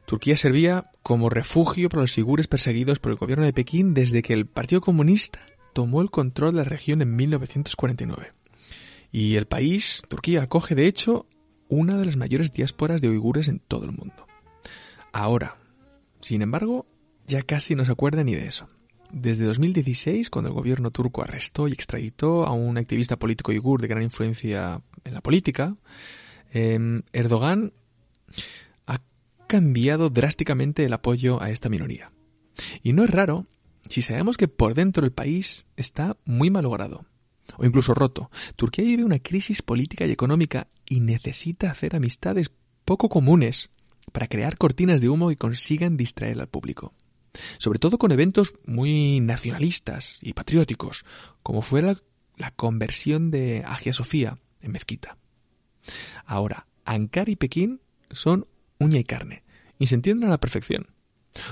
Turquía 0.09 0.39
servía 0.39 0.91
como 1.03 1.29
refugio 1.29 1.91
para 1.91 2.01
los 2.01 2.17
uigures 2.17 2.47
perseguidos 2.47 2.99
por 2.99 3.13
el 3.13 3.19
gobierno 3.19 3.45
de 3.45 3.53
Pekín 3.53 3.93
desde 3.93 4.23
que 4.23 4.33
el 4.33 4.47
Partido 4.47 4.81
Comunista 4.81 5.39
tomó 5.75 6.01
el 6.01 6.11
control 6.11 6.53
de 6.53 6.59
la 6.61 6.65
región 6.65 7.03
en 7.03 7.15
1949. 7.15 8.33
Y 9.13 9.35
el 9.35 9.45
país, 9.45 10.01
Turquía, 10.09 10.45
acoge 10.45 10.75
de 10.75 10.87
hecho 10.87 11.27
una 11.69 11.99
de 11.99 12.07
las 12.07 12.17
mayores 12.17 12.55
diásporas 12.55 13.03
de 13.03 13.11
uigures 13.11 13.49
en 13.49 13.59
todo 13.59 13.85
el 13.85 13.93
mundo. 13.93 14.27
Ahora, 15.13 15.59
sin 16.23 16.41
embargo, 16.41 16.87
ya 17.27 17.43
casi 17.43 17.75
no 17.75 17.85
se 17.85 17.93
acuerda 17.93 18.25
ni 18.25 18.35
de 18.35 18.47
eso. 18.47 18.67
Desde 19.13 19.45
2016, 19.45 20.31
cuando 20.31 20.49
el 20.49 20.55
gobierno 20.55 20.91
turco 20.91 21.21
arrestó 21.21 21.69
y 21.69 21.73
extraditó 21.73 22.47
a 22.47 22.53
un 22.53 22.79
activista 22.79 23.19
político 23.19 23.53
uigur 23.53 23.83
de 23.83 23.89
gran 23.89 24.03
influencia 24.03 24.81
en 25.05 25.13
la 25.13 25.21
política, 25.21 25.77
em, 26.51 27.03
Erdogan 27.13 27.75
cambiado 29.49 30.11
drásticamente 30.11 30.85
el 30.85 30.93
apoyo 30.93 31.43
a 31.43 31.51
esta 31.51 31.69
minoría. 31.69 32.13
Y 32.85 32.93
no 32.93 33.03
es 33.03 33.11
raro 33.11 33.47
si 33.89 34.03
sabemos 34.03 34.37
que 34.37 34.47
por 34.47 34.75
dentro 34.75 35.03
del 35.03 35.13
país 35.13 35.67
está 35.77 36.17
muy 36.25 36.51
malogrado 36.51 37.07
o 37.57 37.65
incluso 37.65 37.95
roto. 37.95 38.31
Turquía 38.57 38.85
vive 38.85 39.05
una 39.05 39.19
crisis 39.19 39.63
política 39.63 40.07
y 40.07 40.13
económica 40.13 40.69
y 40.89 41.01
necesita 41.01 41.71
hacer 41.71 41.97
amistades 41.97 42.51
poco 42.85 43.09
comunes 43.09 43.71
para 44.13 44.29
crear 44.29 44.57
cortinas 44.59 45.01
de 45.01 45.09
humo 45.09 45.31
y 45.31 45.37
consigan 45.37 45.97
distraer 45.97 46.41
al 46.41 46.49
público. 46.49 46.95
Sobre 47.59 47.79
todo 47.79 47.99
con 47.99 48.13
eventos 48.13 48.55
muy 48.67 49.21
nacionalistas 49.21 50.19
y 50.23 50.33
patrióticos, 50.33 51.05
como 51.43 51.63
fue 51.63 51.83
la, 51.83 51.97
la 52.37 52.51
conversión 52.51 53.31
de 53.31 53.63
Agia 53.67 53.93
Sofía 53.93 54.39
en 54.61 54.73
mezquita. 54.73 55.17
Ahora, 56.25 56.67
Ankara 56.85 57.31
y 57.31 57.37
Pekín 57.37 57.81
son 58.11 58.47
uña 58.79 58.99
y 58.99 59.05
carne, 59.05 59.43
y 59.79 59.87
se 59.87 59.95
entienden 59.95 60.29
a 60.29 60.33
la 60.33 60.41
perfección. 60.41 60.87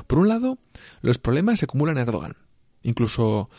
Por 0.06 0.18
un 0.18 0.28
lado, 0.28 0.58
los 1.02 1.18
problemas 1.18 1.58
se 1.58 1.64
acumulan 1.66 1.96
en 1.96 2.02
Erdogan. 2.02 2.36
Incluso 2.82 3.50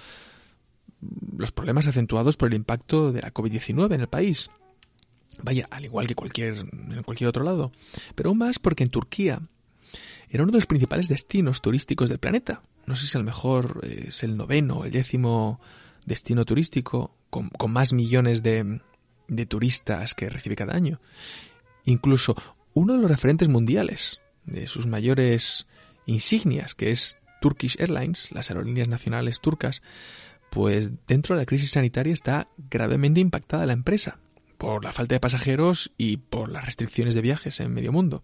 los 1.37 1.51
problemas 1.51 1.87
acentuados 1.87 2.37
por 2.37 2.49
el 2.49 2.55
impacto 2.55 3.11
de 3.11 3.21
la 3.21 3.33
COVID-19 3.33 3.93
en 3.93 4.01
el 4.01 4.07
país. 4.07 4.49
Vaya, 5.41 5.67
al 5.69 5.85
igual 5.85 6.07
que 6.07 6.15
cualquier, 6.15 6.57
en 6.57 7.03
cualquier 7.03 7.29
otro 7.29 7.43
lado. 7.43 7.71
Pero 8.15 8.29
aún 8.29 8.39
más 8.39 8.59
porque 8.59 8.83
en 8.83 8.89
Turquía 8.89 9.41
era 10.29 10.43
uno 10.43 10.51
de 10.51 10.57
los 10.57 10.65
principales 10.65 11.07
destinos 11.07 11.61
turísticos 11.61 12.09
del 12.09 12.19
planeta. 12.19 12.61
No 12.85 12.95
sé 12.95 13.07
si 13.07 13.17
a 13.17 13.21
lo 13.21 13.25
mejor 13.25 13.81
es 13.83 14.23
el 14.23 14.35
noveno 14.35 14.79
o 14.79 14.85
el 14.85 14.91
décimo 14.91 15.59
destino 16.05 16.45
turístico 16.45 17.15
con, 17.29 17.49
con 17.49 17.71
más 17.71 17.93
millones 17.93 18.41
de, 18.41 18.81
de 19.27 19.45
turistas 19.45 20.13
que 20.13 20.29
recibe 20.29 20.55
cada 20.55 20.73
año. 20.73 20.99
Incluso 21.85 22.35
uno 22.77 22.93
de 22.93 22.99
los 22.99 23.09
referentes 23.09 23.49
mundiales 23.49 24.19
de 24.45 24.67
sus 24.67 24.85
mayores 24.85 25.65
insignias, 26.05 26.75
que 26.75 26.91
es 26.91 27.17
Turkish 27.41 27.75
Airlines, 27.79 28.31
las 28.31 28.51
aerolíneas 28.51 28.87
nacionales 28.87 29.41
turcas, 29.41 29.81
pues 30.51 30.91
dentro 31.07 31.35
de 31.35 31.41
la 31.41 31.47
crisis 31.47 31.71
sanitaria 31.71 32.13
está 32.13 32.49
gravemente 32.69 33.19
impactada 33.19 33.65
la 33.65 33.73
empresa 33.73 34.19
por 34.59 34.83
la 34.83 34.93
falta 34.93 35.15
de 35.15 35.19
pasajeros 35.19 35.91
y 35.97 36.17
por 36.17 36.51
las 36.51 36.65
restricciones 36.65 37.15
de 37.15 37.21
viajes 37.21 37.59
en 37.61 37.73
medio 37.73 37.91
mundo. 37.91 38.23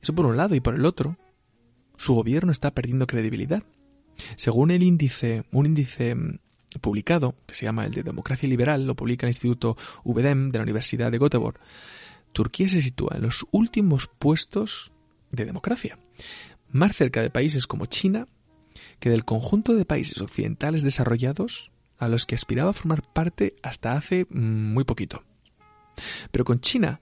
Eso 0.00 0.14
por 0.14 0.24
un 0.24 0.38
lado 0.38 0.54
y 0.54 0.60
por 0.60 0.74
el 0.74 0.86
otro, 0.86 1.18
su 1.98 2.14
gobierno 2.14 2.52
está 2.52 2.70
perdiendo 2.70 3.06
credibilidad. 3.06 3.62
Según 4.36 4.70
el 4.70 4.82
índice, 4.82 5.44
un 5.52 5.66
índice 5.66 6.14
mm, 6.14 6.38
publicado, 6.80 7.34
que 7.46 7.54
se 7.54 7.66
llama 7.66 7.84
el 7.84 7.92
de 7.92 8.02
Democracia 8.02 8.48
Liberal, 8.48 8.86
lo 8.86 8.94
publica 8.94 9.26
el 9.26 9.30
Instituto 9.30 9.76
UBDEM 10.04 10.50
de 10.52 10.58
la 10.58 10.62
Universidad 10.62 11.12
de 11.12 11.18
Göteborg, 11.18 11.60
Turquía 12.32 12.68
se 12.68 12.82
sitúa 12.82 13.16
en 13.16 13.22
los 13.22 13.46
últimos 13.50 14.08
puestos 14.18 14.92
de 15.30 15.44
democracia, 15.44 15.98
más 16.70 16.96
cerca 16.96 17.22
de 17.22 17.30
países 17.30 17.66
como 17.66 17.86
China 17.86 18.26
que 19.00 19.10
del 19.10 19.24
conjunto 19.24 19.74
de 19.74 19.84
países 19.84 20.20
occidentales 20.20 20.82
desarrollados 20.82 21.70
a 21.98 22.08
los 22.08 22.26
que 22.26 22.34
aspiraba 22.34 22.70
a 22.70 22.74
formar 22.74 23.02
parte 23.02 23.56
hasta 23.62 23.92
hace 23.92 24.26
mm, 24.30 24.72
muy 24.72 24.84
poquito. 24.84 25.24
Pero 26.30 26.44
con 26.44 26.60
China, 26.60 27.00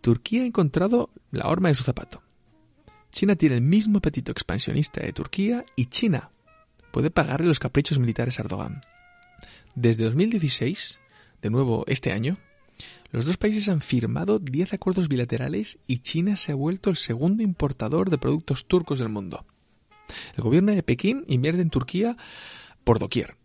Turquía 0.00 0.42
ha 0.42 0.46
encontrado 0.46 1.10
la 1.30 1.46
horma 1.46 1.68
de 1.68 1.74
su 1.74 1.84
zapato. 1.84 2.22
China 3.10 3.36
tiene 3.36 3.56
el 3.56 3.62
mismo 3.62 3.98
apetito 3.98 4.32
expansionista 4.32 5.00
de 5.00 5.12
Turquía 5.12 5.64
y 5.74 5.86
China 5.86 6.30
puede 6.92 7.10
pagarle 7.10 7.46
los 7.46 7.58
caprichos 7.58 7.98
militares 7.98 8.38
a 8.38 8.42
Erdogan. 8.42 8.82
Desde 9.74 10.04
2016, 10.04 11.00
de 11.42 11.50
nuevo 11.50 11.84
este 11.86 12.12
año, 12.12 12.38
los 13.10 13.24
dos 13.24 13.36
países 13.36 13.68
han 13.68 13.80
firmado 13.80 14.38
10 14.38 14.74
acuerdos 14.74 15.08
bilaterales 15.08 15.78
y 15.86 15.98
China 15.98 16.36
se 16.36 16.52
ha 16.52 16.54
vuelto 16.54 16.90
el 16.90 16.96
segundo 16.96 17.42
importador 17.42 18.10
de 18.10 18.18
productos 18.18 18.66
turcos 18.66 18.98
del 18.98 19.08
mundo. 19.08 19.46
El 20.36 20.44
gobierno 20.44 20.72
de 20.72 20.82
Pekín 20.82 21.24
invierte 21.28 21.62
en 21.62 21.70
Turquía 21.70 22.16
por 22.84 22.98
doquier. 22.98 23.36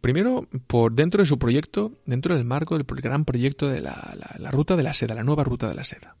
Primero, 0.00 0.48
por 0.66 0.92
dentro 0.92 1.22
de 1.22 1.26
su 1.26 1.38
proyecto, 1.38 1.92
dentro 2.04 2.34
del 2.34 2.44
marco 2.44 2.76
del 2.76 2.84
gran 2.84 3.24
proyecto 3.24 3.68
de 3.68 3.80
la, 3.80 4.16
ruta 4.50 4.76
de 4.76 4.82
la 4.82 4.92
seda, 4.92 5.14
la 5.14 5.24
nueva 5.24 5.44
ruta 5.44 5.68
de 5.68 5.74
la 5.74 5.84
seda. 5.84 6.16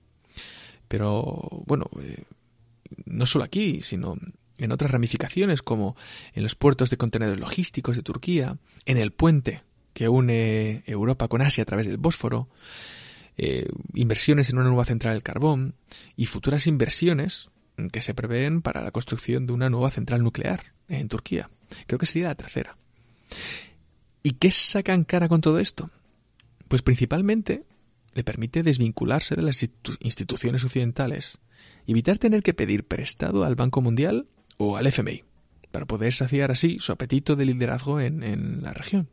Pero, 0.86 1.62
bueno, 1.66 1.90
eh, 2.00 2.22
no 3.04 3.26
solo 3.26 3.44
aquí, 3.44 3.80
sino 3.80 4.16
en 4.58 4.72
otras 4.72 4.90
ramificaciones 4.90 5.62
como 5.62 5.96
en 6.34 6.44
los 6.44 6.54
puertos 6.54 6.90
de 6.90 6.96
contenedores 6.96 7.40
logísticos 7.40 7.96
de 7.96 8.02
Turquía, 8.02 8.58
en 8.86 8.96
el 8.96 9.10
puente 9.10 9.62
que 9.94 10.08
une 10.08 10.82
Europa 10.86 11.28
con 11.28 11.40
Asia 11.40 11.62
a 11.62 11.64
través 11.64 11.86
del 11.86 11.96
Bósforo, 11.96 12.48
eh, 13.36 13.66
inversiones 13.94 14.50
en 14.50 14.58
una 14.58 14.68
nueva 14.68 14.84
central 14.84 15.14
del 15.14 15.22
carbón 15.22 15.74
y 16.16 16.26
futuras 16.26 16.66
inversiones 16.66 17.48
que 17.90 18.02
se 18.02 18.14
prevén 18.14 18.62
para 18.62 18.82
la 18.82 18.90
construcción 18.90 19.46
de 19.46 19.52
una 19.52 19.70
nueva 19.70 19.90
central 19.90 20.22
nuclear 20.22 20.74
en 20.88 21.08
Turquía. 21.08 21.50
Creo 21.86 21.98
que 21.98 22.06
sería 22.06 22.28
la 22.28 22.34
tercera. 22.34 22.76
¿Y 24.22 24.32
qué 24.32 24.50
sacan 24.50 25.04
cara 25.04 25.28
con 25.28 25.40
todo 25.40 25.58
esto? 25.58 25.90
Pues 26.68 26.82
principalmente 26.82 27.64
le 28.12 28.22
permite 28.22 28.62
desvincularse 28.62 29.34
de 29.34 29.42
las 29.42 29.66
instituciones 30.00 30.62
occidentales 30.62 31.38
evitar 31.86 32.18
tener 32.18 32.42
que 32.42 32.54
pedir 32.54 32.84
prestado 32.84 33.44
al 33.44 33.56
Banco 33.56 33.80
Mundial 33.80 34.26
o 34.56 34.76
al 34.76 34.86
FMI, 34.86 35.24
para 35.70 35.86
poder 35.86 36.12
saciar 36.12 36.50
así 36.50 36.78
su 36.78 36.92
apetito 36.92 37.36
de 37.36 37.44
liderazgo 37.44 38.00
en, 38.00 38.22
en 38.22 38.62
la 38.62 38.72
región. 38.72 39.08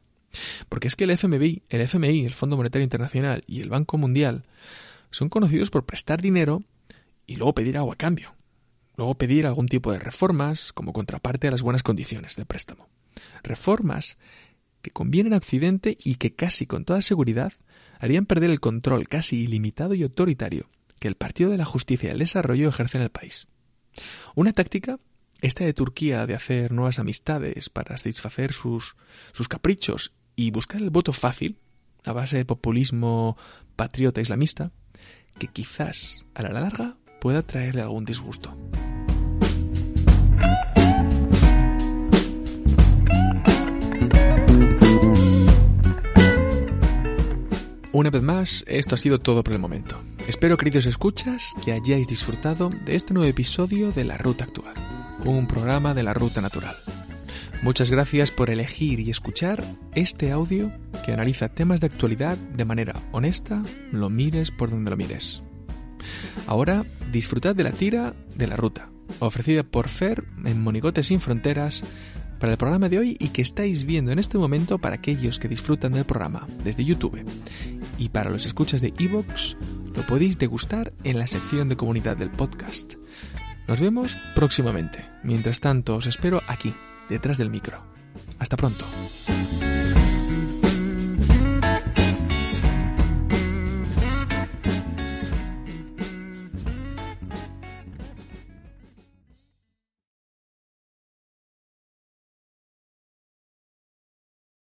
Porque 0.69 0.87
es 0.87 0.95
que 0.95 1.03
el 1.03 1.11
FMI, 1.11 1.63
el 1.69 1.81
FMI, 1.81 2.25
el 2.25 2.33
Fondo 2.33 2.57
Monetario 2.57 2.83
Internacional 2.83 3.43
y 3.47 3.61
el 3.61 3.69
Banco 3.69 3.97
Mundial 3.97 4.45
son 5.09 5.29
conocidos 5.29 5.69
por 5.69 5.85
prestar 5.85 6.21
dinero 6.21 6.61
y 7.27 7.35
luego 7.35 7.53
pedir 7.53 7.77
algo 7.77 7.91
a 7.91 7.97
cambio 7.97 8.33
luego 9.01 9.15
pedir 9.15 9.47
algún 9.47 9.67
tipo 9.67 9.91
de 9.91 9.97
reformas 9.97 10.73
como 10.73 10.93
contraparte 10.93 11.47
a 11.47 11.51
las 11.51 11.63
buenas 11.63 11.81
condiciones 11.81 12.35
del 12.35 12.45
préstamo. 12.45 12.87
Reformas 13.41 14.19
que 14.83 14.91
convienen 14.91 15.33
a 15.33 15.37
Occidente 15.37 15.97
y 16.03 16.15
que 16.15 16.35
casi 16.35 16.67
con 16.67 16.85
toda 16.85 17.01
seguridad 17.01 17.53
harían 17.99 18.27
perder 18.27 18.51
el 18.51 18.59
control 18.59 19.07
casi 19.07 19.43
ilimitado 19.43 19.95
y 19.95 20.03
autoritario 20.03 20.69
que 20.99 21.07
el 21.07 21.15
Partido 21.15 21.49
de 21.49 21.57
la 21.57 21.65
Justicia 21.65 22.09
y 22.09 22.11
el 22.11 22.19
Desarrollo 22.19 22.69
ejerce 22.69 22.97
en 22.97 23.03
el 23.03 23.09
país. 23.09 23.47
Una 24.35 24.53
táctica, 24.53 24.99
esta 25.41 25.65
de 25.65 25.73
Turquía 25.73 26.27
de 26.27 26.35
hacer 26.35 26.71
nuevas 26.71 26.99
amistades 26.99 27.69
para 27.69 27.97
satisfacer 27.97 28.53
sus, 28.53 28.95
sus 29.31 29.47
caprichos 29.47 30.13
y 30.35 30.51
buscar 30.51 30.81
el 30.81 30.89
voto 30.89 31.13
fácil, 31.13 31.57
a 32.05 32.13
base 32.13 32.37
de 32.37 32.45
populismo 32.45 33.37
patriota 33.75 34.21
islamista, 34.21 34.71
que 35.37 35.47
quizás 35.47 36.25
a 36.33 36.41
la 36.41 36.49
larga 36.49 36.97
pueda 37.19 37.41
traerle 37.41 37.81
algún 37.81 38.05
disgusto. 38.05 38.57
Una 47.93 48.09
vez 48.09 48.23
más, 48.23 48.63
esto 48.67 48.95
ha 48.95 48.97
sido 48.97 49.19
todo 49.19 49.43
por 49.43 49.53
el 49.53 49.59
momento. 49.59 50.01
Espero, 50.27 50.57
queridos 50.57 50.85
escuchas, 50.85 51.53
que 51.63 51.73
hayáis 51.73 52.07
disfrutado 52.07 52.69
de 52.85 52.95
este 52.95 53.13
nuevo 53.13 53.29
episodio 53.29 53.91
de 53.91 54.05
La 54.05 54.17
Ruta 54.17 54.45
Actual, 54.45 54.73
un 55.25 55.45
programa 55.45 55.93
de 55.93 56.03
la 56.03 56.13
Ruta 56.13 56.39
Natural. 56.39 56.77
Muchas 57.61 57.91
gracias 57.91 58.31
por 58.31 58.49
elegir 58.49 58.99
y 58.99 59.11
escuchar 59.11 59.63
este 59.93 60.31
audio 60.31 60.71
que 61.05 61.13
analiza 61.13 61.49
temas 61.49 61.79
de 61.79 61.87
actualidad 61.87 62.35
de 62.35 62.65
manera 62.65 62.95
honesta, 63.11 63.61
lo 63.91 64.09
mires 64.09 64.49
por 64.49 64.71
donde 64.71 64.89
lo 64.89 64.97
mires. 64.97 65.43
Ahora 66.47 66.83
disfrutad 67.11 67.55
de 67.55 67.63
la 67.63 67.71
tira 67.71 68.15
de 68.35 68.47
la 68.47 68.55
ruta, 68.55 68.89
ofrecida 69.19 69.61
por 69.61 69.89
Fer 69.89 70.25
en 70.43 70.63
Monigotes 70.63 71.07
sin 71.07 71.19
Fronteras 71.19 71.83
para 72.39 72.53
el 72.53 72.57
programa 72.57 72.89
de 72.89 72.97
hoy 72.97 73.17
y 73.19 73.29
que 73.29 73.43
estáis 73.43 73.85
viendo 73.85 74.11
en 74.11 74.17
este 74.17 74.39
momento 74.39 74.79
para 74.79 74.95
aquellos 74.95 75.37
que 75.37 75.47
disfrutan 75.47 75.91
del 75.91 76.05
programa 76.05 76.47
desde 76.63 76.83
YouTube. 76.83 77.23
Y 77.99 78.09
para 78.09 78.31
los 78.31 78.47
escuchas 78.47 78.81
de 78.81 78.91
Evox, 78.97 79.55
lo 79.95 80.01
podéis 80.07 80.39
degustar 80.39 80.93
en 81.03 81.19
la 81.19 81.27
sección 81.27 81.69
de 81.69 81.77
comunidad 81.77 82.17
del 82.17 82.31
podcast. 82.31 82.95
Nos 83.67 83.79
vemos 83.79 84.17
próximamente. 84.33 85.05
Mientras 85.23 85.59
tanto, 85.59 85.95
os 85.95 86.07
espero 86.07 86.41
aquí, 86.47 86.73
detrás 87.11 87.37
del 87.37 87.49
micro. 87.49 87.79
Hasta 88.39 88.57
pronto. 88.57 88.85